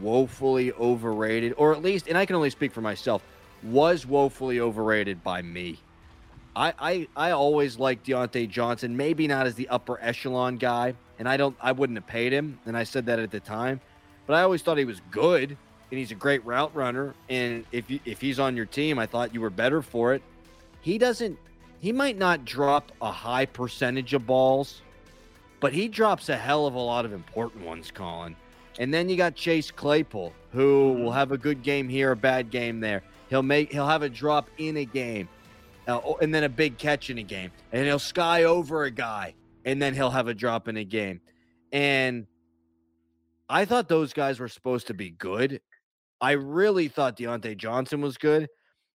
woefully 0.00 0.72
overrated. 0.72 1.52
Or 1.56 1.72
at 1.72 1.82
least, 1.82 2.08
and 2.08 2.16
I 2.16 2.24
can 2.24 2.36
only 2.36 2.50
speak 2.50 2.72
for 2.72 2.80
myself, 2.80 3.22
was 3.62 4.06
woefully 4.06 4.60
overrated 4.60 5.22
by 5.22 5.42
me. 5.42 5.78
I, 6.56 6.74
I 6.80 7.08
I 7.16 7.30
always 7.30 7.78
liked 7.78 8.06
Diontae 8.06 8.48
Johnson, 8.48 8.96
maybe 8.96 9.28
not 9.28 9.46
as 9.46 9.54
the 9.54 9.68
upper 9.68 9.98
echelon 10.00 10.56
guy, 10.56 10.94
and 11.18 11.28
I 11.28 11.36
don't 11.36 11.56
I 11.60 11.70
wouldn't 11.72 11.96
have 11.96 12.06
paid 12.06 12.32
him, 12.32 12.58
and 12.66 12.76
I 12.76 12.82
said 12.82 13.06
that 13.06 13.20
at 13.20 13.30
the 13.30 13.38
time, 13.38 13.80
but 14.26 14.34
I 14.34 14.42
always 14.42 14.60
thought 14.62 14.76
he 14.76 14.84
was 14.84 15.00
good 15.12 15.56
and 15.90 15.98
he's 15.98 16.10
a 16.10 16.16
great 16.16 16.44
route 16.44 16.74
runner. 16.74 17.14
And 17.28 17.64
if 17.72 17.90
you, 17.90 18.00
if 18.04 18.20
he's 18.20 18.38
on 18.38 18.56
your 18.56 18.66
team, 18.66 18.98
I 18.98 19.06
thought 19.06 19.34
you 19.34 19.40
were 19.40 19.50
better 19.50 19.82
for 19.82 20.14
it. 20.14 20.22
He 20.80 20.98
doesn't. 20.98 21.38
He 21.80 21.92
might 21.92 22.18
not 22.18 22.44
drop 22.44 22.92
a 23.00 23.10
high 23.10 23.46
percentage 23.46 24.12
of 24.14 24.26
balls, 24.26 24.82
but 25.60 25.72
he 25.72 25.88
drops 25.88 26.28
a 26.28 26.36
hell 26.36 26.66
of 26.66 26.74
a 26.74 26.78
lot 26.78 27.04
of 27.04 27.12
important 27.12 27.64
ones, 27.64 27.90
Colin. 27.90 28.36
And 28.78 28.92
then 28.92 29.08
you 29.08 29.16
got 29.16 29.34
Chase 29.34 29.70
Claypool, 29.70 30.32
who 30.52 30.92
will 30.94 31.12
have 31.12 31.32
a 31.32 31.38
good 31.38 31.62
game 31.62 31.88
here, 31.88 32.12
a 32.12 32.16
bad 32.16 32.50
game 32.50 32.80
there. 32.80 33.02
He'll 33.28 33.42
make 33.42 33.72
he'll 33.72 33.86
have 33.86 34.02
a 34.02 34.08
drop 34.08 34.48
in 34.58 34.76
a 34.76 34.84
game, 34.84 35.28
uh, 35.86 36.00
and 36.20 36.34
then 36.34 36.44
a 36.44 36.48
big 36.48 36.78
catch 36.78 37.10
in 37.10 37.18
a 37.18 37.22
game, 37.22 37.50
and 37.72 37.86
he'll 37.86 37.98
sky 37.98 38.44
over 38.44 38.84
a 38.84 38.90
guy, 38.90 39.34
and 39.64 39.80
then 39.80 39.94
he'll 39.94 40.10
have 40.10 40.28
a 40.28 40.34
drop 40.34 40.68
in 40.68 40.76
a 40.76 40.84
game. 40.84 41.20
And 41.72 42.26
I 43.48 43.64
thought 43.64 43.88
those 43.88 44.12
guys 44.12 44.38
were 44.38 44.48
supposed 44.48 44.86
to 44.88 44.94
be 44.94 45.10
good. 45.10 45.60
I 46.20 46.32
really 46.32 46.88
thought 46.88 47.16
Diontae 47.16 47.56
Johnson 47.56 48.00
was 48.00 48.18
good. 48.18 48.48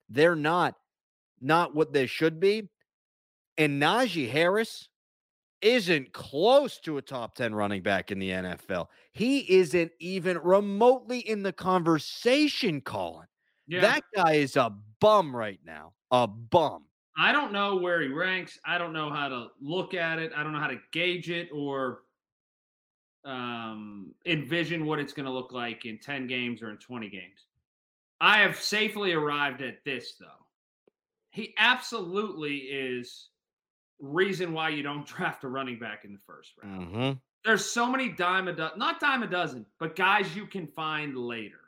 They're 0.09 0.35
not, 0.35 0.75
not 1.41 1.73
what 1.73 1.93
they 1.93 2.05
should 2.05 2.39
be. 2.39 2.69
And 3.57 3.81
Najee 3.81 4.29
Harris 4.29 4.89
isn't 5.61 6.13
close 6.13 6.79
to 6.81 6.97
a 6.97 7.01
top 7.01 7.35
10 7.35 7.55
running 7.55 7.81
back 7.81 8.11
in 8.11 8.19
the 8.19 8.29
NFL. 8.29 8.88
He 9.13 9.39
isn't 9.57 9.91
even 9.99 10.38
remotely 10.39 11.19
in 11.19 11.41
the 11.41 11.53
conversation, 11.53 12.81
Colin. 12.81 13.27
Yeah. 13.67 13.81
That 13.81 14.03
guy 14.15 14.33
is 14.33 14.57
a 14.57 14.73
bum 14.99 15.35
right 15.35 15.59
now. 15.65 15.93
A 16.11 16.27
bum. 16.27 16.85
I 17.17 17.31
don't 17.31 17.51
know 17.51 17.77
where 17.77 18.01
he 18.01 18.09
ranks. 18.09 18.59
I 18.65 18.77
don't 18.77 18.93
know 18.93 19.09
how 19.09 19.29
to 19.29 19.47
look 19.59 19.93
at 19.93 20.19
it. 20.19 20.31
I 20.35 20.43
don't 20.43 20.51
know 20.53 20.59
how 20.59 20.67
to 20.67 20.79
gauge 20.91 21.29
it 21.29 21.49
or 21.53 22.01
um, 23.25 24.13
envision 24.25 24.85
what 24.85 24.99
it's 24.99 25.13
going 25.13 25.25
to 25.25 25.31
look 25.31 25.51
like 25.51 25.85
in 25.85 25.97
10 25.97 26.27
games 26.27 26.61
or 26.61 26.69
in 26.69 26.77
20 26.77 27.09
games. 27.09 27.47
I 28.21 28.39
have 28.39 28.57
safely 28.57 29.13
arrived 29.13 29.61
at 29.61 29.83
this, 29.83 30.15
though. 30.19 30.27
He 31.31 31.53
absolutely 31.57 32.55
is 32.55 33.29
reason 33.99 34.53
why 34.53 34.69
you 34.69 34.83
don't 34.83 35.05
draft 35.07 35.43
a 35.43 35.47
running 35.47 35.79
back 35.79 36.05
in 36.05 36.13
the 36.13 36.19
first 36.25 36.51
round. 36.63 36.88
Mm-hmm. 36.88 37.11
There's 37.43 37.65
so 37.65 37.88
many 37.88 38.09
dime 38.09 38.47
a 38.47 38.53
dozen, 38.53 38.79
not 38.79 38.99
dime 38.99 39.21
a 39.21 39.27
dozen, 39.27 39.65
but 39.79 39.95
guys 39.95 40.35
you 40.35 40.47
can 40.47 40.65
find 40.65 41.15
later. 41.15 41.59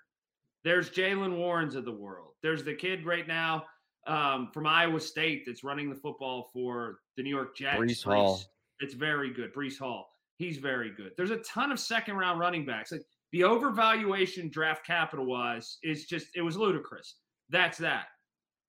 There's 0.63 0.89
Jaylen 0.89 1.37
Warrens 1.37 1.75
of 1.75 1.85
the 1.85 1.91
world. 1.91 2.31
There's 2.41 2.63
the 2.63 2.73
kid 2.73 3.05
right 3.05 3.27
now 3.27 3.65
um, 4.07 4.49
from 4.53 4.65
Iowa 4.65 4.99
State 4.99 5.43
that's 5.45 5.63
running 5.63 5.89
the 5.89 5.95
football 5.95 6.49
for 6.51 6.99
the 7.15 7.23
New 7.23 7.29
York 7.29 7.55
Jets. 7.55 7.77
Breece 7.77 8.03
Hall. 8.03 8.41
It's 8.79 8.93
very 8.93 9.31
good. 9.31 9.53
Breece 9.53 9.77
Hall. 9.77 10.09
He's 10.37 10.57
very 10.57 10.91
good. 10.91 11.11
There's 11.17 11.31
a 11.31 11.37
ton 11.37 11.71
of 11.71 11.79
second 11.79 12.15
round 12.15 12.39
running 12.39 12.65
backs. 12.65 12.91
Like 12.91 13.01
the 13.31 13.41
overvaluation 13.41 14.51
draft 14.51 14.85
capital 14.85 15.25
wise 15.25 15.77
is 15.83 16.05
just 16.05 16.27
it 16.35 16.41
was 16.41 16.55
ludicrous. 16.55 17.15
That's 17.49 17.77
that. 17.79 18.05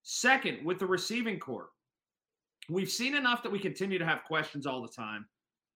Second, 0.02 0.64
with 0.64 0.78
the 0.78 0.87
receiving 0.87 1.38
corps, 1.38 1.68
we've 2.70 2.90
seen 2.90 3.14
enough 3.14 3.42
that 3.42 3.52
we 3.52 3.59
continue 3.59 3.98
to 3.98 4.07
have 4.07 4.24
questions 4.24 4.66
all 4.66 4.81
the 4.81 4.88
time 4.88 5.26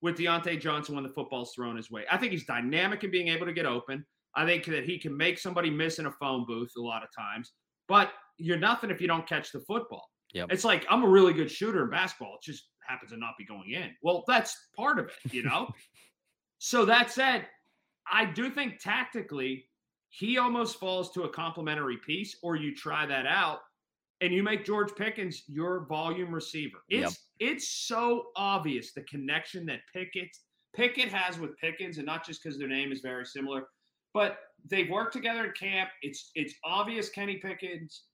with 0.00 0.16
Diontae 0.16 0.61
Johnson 0.61 0.94
when 0.94 1.05
the 1.05 1.11
football's 1.11 1.52
thrown 1.55 1.76
his 1.76 1.90
way. 1.90 2.05
I 2.11 2.16
think 2.16 2.33
he's 2.33 2.46
dynamic 2.46 3.05
in 3.05 3.11
being 3.11 3.28
able 3.28 3.46
to 3.46 3.52
get 3.52 3.66
open. 3.66 4.05
I 4.35 4.46
think 4.46 4.64
that 4.66 4.85
he 4.85 4.98
can 4.98 5.16
make 5.16 5.38
somebody 5.38 5.70
miss 5.70 5.98
in 5.98 6.07
a 6.07 6.12
phone 6.12 6.46
booth 6.46 6.72
a 6.76 6.81
lot 6.81 7.02
of 7.02 7.11
times, 7.16 7.52
but 7.87 8.12
you're 8.38 8.57
nothing 8.57 8.90
if 8.90 9.00
you 9.00 9.07
don't 9.07 9.28
catch 9.28 9.52
the 9.52 9.61
football. 9.61 10.09
Yep. 10.33 10.49
It's 10.51 10.64
like 10.64 10.87
I'm 10.88 11.03
a 11.05 11.09
really 11.09 11.33
good 11.33 11.51
shooter 11.51 11.85
in 11.85 11.90
basketball. 11.90 12.37
It 12.37 12.42
just 12.42 12.64
happens 12.87 13.11
to 13.12 13.16
not 13.16 13.35
be 13.38 13.45
going 13.45 13.71
in. 13.71 13.90
Well, 14.03 14.25
that's 14.27 14.57
part 14.77 14.99
of 14.99 15.07
it, 15.07 15.33
you 15.33 15.42
know? 15.42 15.68
so 16.59 16.85
that 16.87 17.11
said, 17.11 17.47
I 18.11 18.25
do 18.25 18.51
think 18.51 18.79
tactically 18.81 19.66
he 20.09 20.38
almost 20.38 20.79
falls 20.79 21.11
to 21.12 21.23
a 21.23 21.29
complementary 21.29 21.97
piece, 21.99 22.37
or 22.42 22.57
you 22.57 22.75
try 22.75 23.07
that 23.07 23.27
out 23.27 23.61
and 24.21 24.33
you 24.33 24.42
make 24.42 24.64
George 24.64 24.95
Pickens 24.95 25.42
your 25.49 25.87
volume 25.88 26.33
receiver. 26.33 26.79
It's 26.88 27.18
Yep. 27.40 27.51
it's 27.51 27.68
so 27.68 28.29
obvious 28.37 28.92
the 28.92 29.03
connection 29.03 29.66
that 29.66 29.81
Pickett 29.92 30.31
Pickett 30.75 31.09
has 31.11 31.38
with 31.38 31.57
Pickens, 31.59 31.99
and 31.99 32.07
not 32.07 32.25
just 32.25 32.42
because 32.42 32.59
their 32.59 32.68
name 32.68 32.92
is 32.92 33.01
very 33.01 33.27
similar, 33.27 33.66
but 34.14 34.38
they've 34.71 34.88
worked 34.88 35.12
together 35.12 35.45
in 35.47 35.53
camp. 35.53 35.90
It's 36.03 36.31
it's 36.35 36.55
obvious 36.64 37.09
Kenny 37.11 37.37
Pickens. 37.37 38.05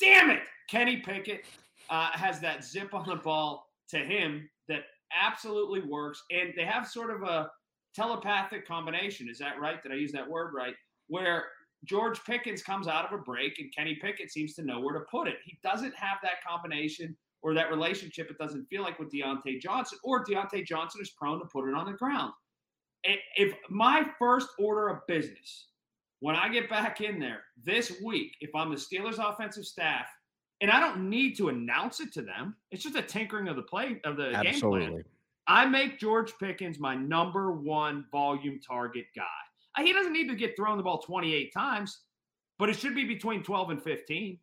Damn 0.00 0.30
it, 0.30 0.42
Kenny 0.68 0.98
Pickett 0.98 1.44
uh, 1.90 2.10
has 2.12 2.40
that 2.40 2.64
zip 2.64 2.94
on 2.94 3.06
the 3.06 3.16
ball 3.16 3.66
to 3.90 3.98
him 3.98 4.48
that 4.68 4.84
absolutely 5.20 5.80
works, 5.80 6.22
and 6.30 6.52
they 6.56 6.64
have 6.64 6.86
sort 6.86 7.10
of 7.10 7.22
a 7.22 7.50
telepathic 7.94 8.66
combination. 8.66 9.28
Is 9.28 9.38
that 9.38 9.60
right? 9.60 9.82
Did 9.82 9.92
I 9.92 9.96
use 9.96 10.12
that 10.12 10.28
word 10.28 10.52
right? 10.54 10.74
Where 11.08 11.46
George 11.84 12.22
Pickens 12.24 12.62
comes 12.62 12.86
out 12.88 13.04
of 13.04 13.18
a 13.18 13.22
break 13.22 13.58
and 13.58 13.74
Kenny 13.74 13.98
Pickett 14.00 14.30
seems 14.30 14.54
to 14.54 14.62
know 14.62 14.80
where 14.80 14.94
to 14.94 15.04
put 15.10 15.28
it. 15.28 15.36
He 15.44 15.58
doesn't 15.62 15.94
have 15.96 16.18
that 16.22 16.44
combination 16.46 17.16
or 17.42 17.54
that 17.54 17.70
relationship, 17.70 18.30
it 18.30 18.36
doesn't 18.36 18.66
feel 18.68 18.82
like 18.82 18.98
with 18.98 19.10
Diontae 19.10 19.60
Johnson, 19.60 19.98
or 20.04 20.22
Diontae 20.22 20.66
Johnson 20.66 21.00
is 21.00 21.08
prone 21.10 21.38
to 21.38 21.46
put 21.46 21.66
it 21.68 21.74
on 21.74 21.86
the 21.86 21.96
ground. 21.96 22.32
If 23.02 23.54
my 23.70 24.06
first 24.18 24.48
order 24.58 24.88
of 24.88 25.06
business, 25.06 25.68
when 26.20 26.36
I 26.36 26.48
get 26.48 26.68
back 26.68 27.00
in 27.00 27.18
there 27.18 27.42
this 27.64 28.00
week, 28.04 28.36
if 28.40 28.54
I'm 28.54 28.70
the 28.70 28.76
Steelers 28.76 29.18
offensive 29.18 29.64
staff, 29.64 30.06
and 30.60 30.70
I 30.70 30.78
don't 30.78 31.08
need 31.08 31.36
to 31.38 31.48
announce 31.48 32.00
it 32.00 32.12
to 32.14 32.22
them, 32.22 32.54
it's 32.70 32.82
just 32.82 32.96
a 32.96 33.02
tinkering 33.02 33.48
of 33.48 33.56
the 33.56 33.62
play 33.62 34.00
of 34.04 34.16
the 34.16 34.24
game 34.24 34.32
plan. 34.32 34.46
Absolutely. 34.46 35.04
I 35.46 35.64
make 35.64 35.98
George 35.98 36.32
Pickens 36.38 36.78
my 36.78 36.94
number 36.94 37.50
one 37.52 38.04
volume 38.12 38.60
target 38.60 39.06
guy. 39.16 39.22
Uh, 39.76 39.82
He 39.82 39.92
doesn't 39.92 40.12
need 40.12 40.28
to 40.28 40.36
get 40.36 40.54
thrown 40.56 40.76
the 40.76 40.82
ball 40.82 40.98
28 40.98 41.52
times, 41.52 42.00
but 42.58 42.68
it 42.68 42.76
should 42.76 42.94
be 42.94 43.04
between 43.04 43.42
12 43.42 43.70
and 43.70 43.82
15. 43.82 44.38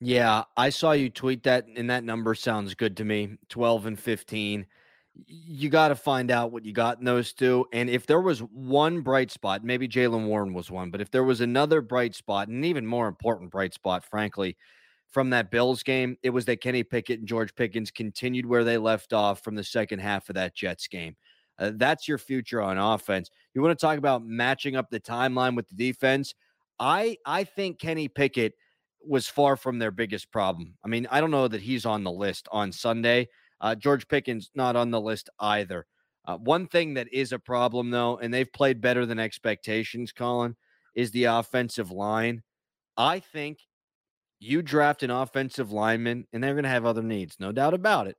Yeah, 0.00 0.44
I 0.56 0.70
saw 0.70 0.92
you 0.92 1.10
tweet 1.10 1.42
that, 1.44 1.66
and 1.76 1.90
that 1.90 2.04
number 2.04 2.34
sounds 2.34 2.74
good 2.74 2.96
to 2.96 3.04
me 3.04 3.36
12 3.48 3.86
and 3.86 3.98
15. 3.98 4.66
You 5.26 5.68
got 5.68 5.88
to 5.88 5.94
find 5.94 6.30
out 6.30 6.52
what 6.52 6.64
you 6.64 6.72
got 6.72 6.98
in 6.98 7.04
those 7.04 7.32
two. 7.32 7.66
And 7.72 7.90
if 7.90 8.06
there 8.06 8.20
was 8.20 8.40
one 8.40 9.02
bright 9.02 9.30
spot, 9.30 9.62
maybe 9.62 9.86
Jaylen 9.86 10.26
Warren 10.26 10.54
was 10.54 10.70
one, 10.70 10.90
but 10.90 11.00
if 11.00 11.10
there 11.10 11.24
was 11.24 11.40
another 11.40 11.82
bright 11.82 12.14
spot, 12.14 12.48
and 12.48 12.64
even 12.64 12.86
more 12.86 13.08
important 13.08 13.50
bright 13.50 13.74
spot, 13.74 14.04
frankly, 14.04 14.56
from 15.10 15.30
that 15.30 15.50
Bills 15.50 15.82
game, 15.82 16.16
it 16.22 16.30
was 16.30 16.46
that 16.46 16.62
Kenny 16.62 16.82
Pickett 16.82 17.18
and 17.18 17.28
George 17.28 17.54
Pickens 17.54 17.90
continued 17.90 18.46
where 18.46 18.64
they 18.64 18.78
left 18.78 19.12
off 19.12 19.44
from 19.44 19.54
the 19.54 19.64
second 19.64 19.98
half 19.98 20.30
of 20.30 20.34
that 20.36 20.54
Jets 20.54 20.88
game. 20.88 21.14
Uh, 21.58 21.72
that's 21.74 22.08
your 22.08 22.16
future 22.16 22.62
on 22.62 22.78
offense. 22.78 23.30
You 23.54 23.60
want 23.60 23.78
to 23.78 23.86
talk 23.86 23.98
about 23.98 24.24
matching 24.24 24.74
up 24.74 24.90
the 24.90 24.98
timeline 24.98 25.54
with 25.54 25.68
the 25.68 25.74
defense? 25.74 26.34
I 26.78 27.18
I 27.26 27.44
think 27.44 27.78
Kenny 27.78 28.08
Pickett 28.08 28.54
was 29.06 29.28
far 29.28 29.56
from 29.56 29.78
their 29.78 29.90
biggest 29.90 30.32
problem. 30.32 30.74
I 30.82 30.88
mean, 30.88 31.06
I 31.10 31.20
don't 31.20 31.30
know 31.30 31.48
that 31.48 31.60
he's 31.60 31.84
on 31.84 32.04
the 32.04 32.10
list 32.10 32.48
on 32.50 32.72
Sunday. 32.72 33.28
Uh, 33.62 33.74
George 33.76 34.08
Pickens 34.08 34.50
not 34.54 34.76
on 34.76 34.90
the 34.90 35.00
list 35.00 35.30
either. 35.38 35.86
Uh, 36.26 36.36
one 36.36 36.66
thing 36.66 36.94
that 36.94 37.12
is 37.12 37.32
a 37.32 37.38
problem 37.38 37.90
though, 37.90 38.18
and 38.18 38.34
they've 38.34 38.52
played 38.52 38.80
better 38.80 39.06
than 39.06 39.18
expectations, 39.18 40.12
Colin, 40.12 40.56
is 40.94 41.10
the 41.12 41.24
offensive 41.24 41.90
line. 41.90 42.42
I 42.96 43.20
think 43.20 43.58
you 44.38 44.60
draft 44.60 45.02
an 45.02 45.10
offensive 45.10 45.72
lineman, 45.72 46.26
and 46.32 46.42
they're 46.42 46.54
going 46.54 46.64
to 46.64 46.68
have 46.68 46.84
other 46.84 47.02
needs, 47.02 47.36
no 47.38 47.52
doubt 47.52 47.74
about 47.74 48.08
it. 48.08 48.16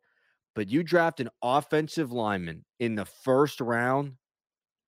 But 0.55 0.69
you 0.69 0.83
draft 0.83 1.19
an 1.19 1.29
offensive 1.41 2.11
lineman 2.11 2.63
in 2.79 2.95
the 2.95 3.05
first 3.05 3.59
round 3.59 4.13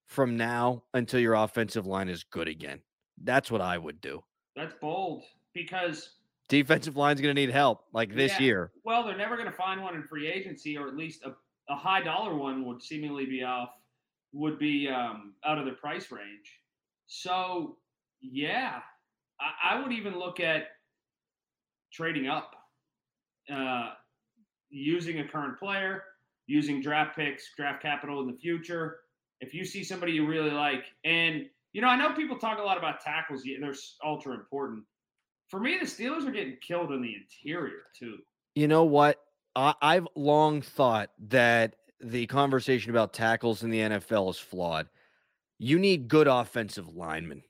from 0.07 0.37
now 0.37 0.83
until 0.93 1.19
your 1.19 1.33
offensive 1.33 1.85
line 1.85 2.07
is 2.07 2.23
good 2.23 2.47
again. 2.47 2.79
That's 3.21 3.51
what 3.51 3.61
I 3.61 3.77
would 3.77 3.99
do. 4.01 4.23
That's 4.55 4.75
bold 4.79 5.23
because 5.53 6.09
defensive 6.47 6.95
line's 6.95 7.21
going 7.21 7.35
to 7.35 7.39
need 7.39 7.51
help 7.51 7.85
like 7.93 8.13
this 8.13 8.33
yeah, 8.33 8.45
year. 8.45 8.71
Well, 8.83 9.03
they're 9.03 9.17
never 9.17 9.35
going 9.35 9.49
to 9.49 9.55
find 9.55 9.81
one 9.81 9.95
in 9.95 10.03
free 10.03 10.27
agency, 10.27 10.77
or 10.77 10.87
at 10.87 10.95
least 10.95 11.23
a, 11.23 11.31
a 11.71 11.75
high 11.75 12.01
dollar 12.01 12.35
one 12.35 12.65
would 12.65 12.81
seemingly 12.81 13.25
be 13.25 13.43
off, 13.43 13.69
would 14.33 14.59
be 14.59 14.87
um, 14.87 15.33
out 15.45 15.57
of 15.57 15.65
the 15.65 15.71
price 15.71 16.11
range. 16.11 16.59
So, 17.07 17.77
yeah, 18.21 18.79
I, 19.39 19.75
I 19.75 19.81
would 19.81 19.91
even 19.91 20.17
look 20.17 20.39
at 20.39 20.63
trading 21.91 22.27
up, 22.27 22.55
uh, 23.51 23.91
using 24.69 25.19
a 25.19 25.27
current 25.27 25.57
player, 25.57 26.03
using 26.47 26.81
draft 26.81 27.15
picks, 27.15 27.51
draft 27.55 27.81
capital 27.81 28.21
in 28.21 28.27
the 28.27 28.37
future. 28.37 28.97
If 29.41 29.53
you 29.53 29.65
see 29.65 29.83
somebody 29.83 30.13
you 30.13 30.27
really 30.27 30.51
like, 30.51 30.85
and 31.03 31.45
you 31.73 31.81
know, 31.81 31.87
I 31.87 31.97
know 31.97 32.13
people 32.13 32.37
talk 32.37 32.59
a 32.59 32.63
lot 32.63 32.77
about 32.77 33.01
tackles; 33.01 33.43
they're 33.43 33.73
ultra 34.03 34.33
important 34.33 34.83
for 35.47 35.59
me, 35.59 35.77
the 35.79 35.85
Steelers 35.85 36.27
are 36.27 36.31
getting 36.31 36.57
killed 36.61 36.91
in 36.91 37.01
the 37.01 37.15
interior 37.15 37.83
too. 37.97 38.17
You 38.55 38.67
know 38.67 38.83
what? 38.83 39.17
I, 39.55 39.73
I've 39.81 40.07
long 40.15 40.61
thought 40.61 41.09
that 41.27 41.75
the 42.01 42.27
conversation 42.27 42.91
about 42.91 43.13
tackles 43.13 43.63
in 43.63 43.69
the 43.69 43.79
NFL 43.79 44.29
is 44.29 44.37
flawed. 44.37 44.87
You 45.57 45.79
need 45.79 46.07
good 46.07 46.27
offensive 46.27 46.95
linemen, 46.95 47.43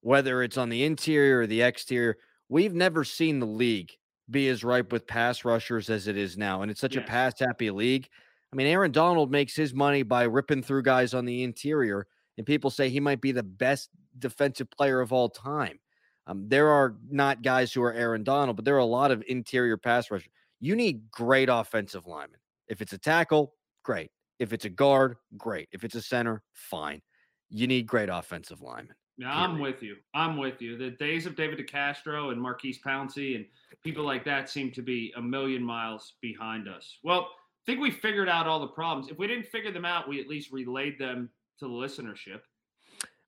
whether 0.00 0.42
it's 0.42 0.58
on 0.58 0.68
the 0.68 0.84
interior 0.84 1.40
or 1.40 1.46
the 1.46 1.62
exterior. 1.62 2.16
We've 2.48 2.74
never 2.74 3.04
seen 3.04 3.38
the 3.38 3.46
league 3.46 3.92
be 4.30 4.48
as 4.48 4.64
ripe 4.64 4.90
with 4.92 5.06
pass 5.06 5.44
rushers 5.44 5.90
as 5.90 6.08
it 6.08 6.16
is 6.16 6.36
now. 6.36 6.62
And 6.62 6.70
it's 6.70 6.80
such 6.80 6.96
yes. 6.96 7.04
a 7.04 7.06
pass 7.06 7.38
happy 7.38 7.70
league. 7.70 8.08
I 8.52 8.56
mean, 8.56 8.66
Aaron 8.66 8.92
Donald 8.92 9.30
makes 9.30 9.54
his 9.54 9.74
money 9.74 10.02
by 10.02 10.24
ripping 10.24 10.62
through 10.62 10.82
guys 10.82 11.12
on 11.12 11.24
the 11.24 11.42
interior, 11.42 12.06
and 12.38 12.46
people 12.46 12.70
say 12.70 12.88
he 12.88 13.00
might 13.00 13.20
be 13.20 13.32
the 13.32 13.42
best 13.42 13.90
defensive 14.18 14.70
player 14.70 15.00
of 15.00 15.12
all 15.12 15.28
time. 15.28 15.78
Um, 16.26 16.48
there 16.48 16.70
are 16.70 16.96
not 17.10 17.42
guys 17.42 17.72
who 17.72 17.82
are 17.82 17.92
Aaron 17.92 18.24
Donald, 18.24 18.56
but 18.56 18.64
there 18.64 18.76
are 18.76 18.78
a 18.78 18.84
lot 18.84 19.10
of 19.10 19.22
interior 19.28 19.76
pass 19.76 20.10
rushers. 20.10 20.28
You 20.60 20.74
need 20.74 21.10
great 21.10 21.48
offensive 21.50 22.06
linemen. 22.06 22.40
If 22.68 22.80
it's 22.80 22.94
a 22.94 22.98
tackle, 22.98 23.54
great. 23.82 24.10
If 24.38 24.52
it's 24.52 24.64
a 24.64 24.70
guard, 24.70 25.16
great. 25.36 25.68
If 25.72 25.84
it's 25.84 25.94
a 25.94 26.02
center, 26.02 26.42
fine. 26.52 27.02
You 27.50 27.66
need 27.66 27.86
great 27.86 28.08
offensive 28.08 28.62
linemen. 28.62 28.96
Yeah, 29.16 29.32
I'm 29.32 29.60
with 29.60 29.82
you. 29.82 29.96
I'm 30.12 30.38
with 30.38 30.60
you. 30.60 30.76
The 30.76 30.90
days 30.90 31.26
of 31.26 31.36
David 31.36 31.58
DeCastro 31.58 32.32
and 32.32 32.40
Maurkice 32.40 32.80
Pouncey 32.84 33.36
and 33.36 33.46
people 33.84 34.04
like 34.04 34.24
that 34.24 34.50
seem 34.50 34.72
to 34.72 34.82
be 34.82 35.12
a 35.16 35.22
million 35.22 35.62
miles 35.62 36.14
behind 36.20 36.68
us. 36.68 36.98
Well, 37.04 37.20
I 37.20 37.64
think 37.64 37.80
we 37.80 37.92
figured 37.92 38.28
out 38.28 38.48
all 38.48 38.58
the 38.58 38.66
problems. 38.66 39.10
If 39.10 39.18
we 39.18 39.28
didn't 39.28 39.46
figure 39.46 39.70
them 39.70 39.84
out, 39.84 40.08
we 40.08 40.20
at 40.20 40.26
least 40.26 40.50
relayed 40.50 40.98
them 40.98 41.30
to 41.60 41.66
the 41.66 41.72
listenership. 41.72 42.40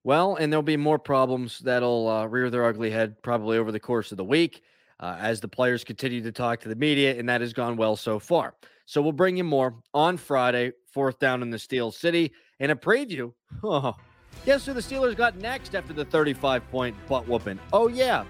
Well, 0.07 0.37
and 0.37 0.53
there'll 0.53 0.63
be 0.63 0.77
more 0.77 1.01
problems 1.01 1.59
that'll 1.59 2.07
uh, 2.07 2.27
rear 2.27 2.49
their 2.49 2.65
ugly 2.65 2.93
head 2.93 3.21
probably 3.23 3.59
over 3.59 3.73
the 3.73 3.81
course 3.81 4.13
of 4.13 4.17
the 4.17 4.25
week 4.25 4.63
uh, 5.01 5.17
as 5.19 5.41
the 5.41 5.49
players 5.49 5.83
continue 5.83 6.23
to 6.23 6.31
talk 6.31 6.61
to 6.61 6.69
the 6.69 6.77
media, 6.77 7.19
and 7.19 7.29
that 7.29 7.41
has 7.41 7.53
gone 7.53 7.77
well 7.77 7.97
so 7.97 8.21
far. 8.21 8.55
So 8.85 9.03
we'll 9.03 9.11
bring 9.11 9.37
you 9.37 9.43
more 9.43 9.75
on 9.93 10.17
Friday, 10.17 10.71
fourth 10.93 11.19
down 11.19 11.43
in 11.43 11.51
the 11.51 11.59
Steel 11.59 11.91
City, 11.91 12.31
and 12.61 12.71
a 12.71 12.77
preview. 12.77 13.33
Oh, 13.65 13.97
guess 14.45 14.65
who 14.65 14.75
the 14.75 14.81
Steelers 14.81 15.17
got 15.17 15.39
next 15.39 15.75
after 15.75 15.93
the 15.93 16.05
35 16.05 16.71
point 16.71 16.95
butt 17.09 17.27
whooping? 17.27 17.59
Oh, 17.73 17.89
yeah, 17.89 18.23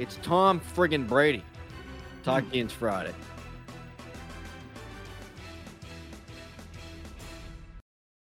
it's 0.00 0.18
Tom 0.24 0.58
friggin' 0.58 1.06
Brady. 1.06 1.44
Talk 2.24 2.50
to 2.50 2.56
you 2.56 2.66
Friday. 2.66 3.14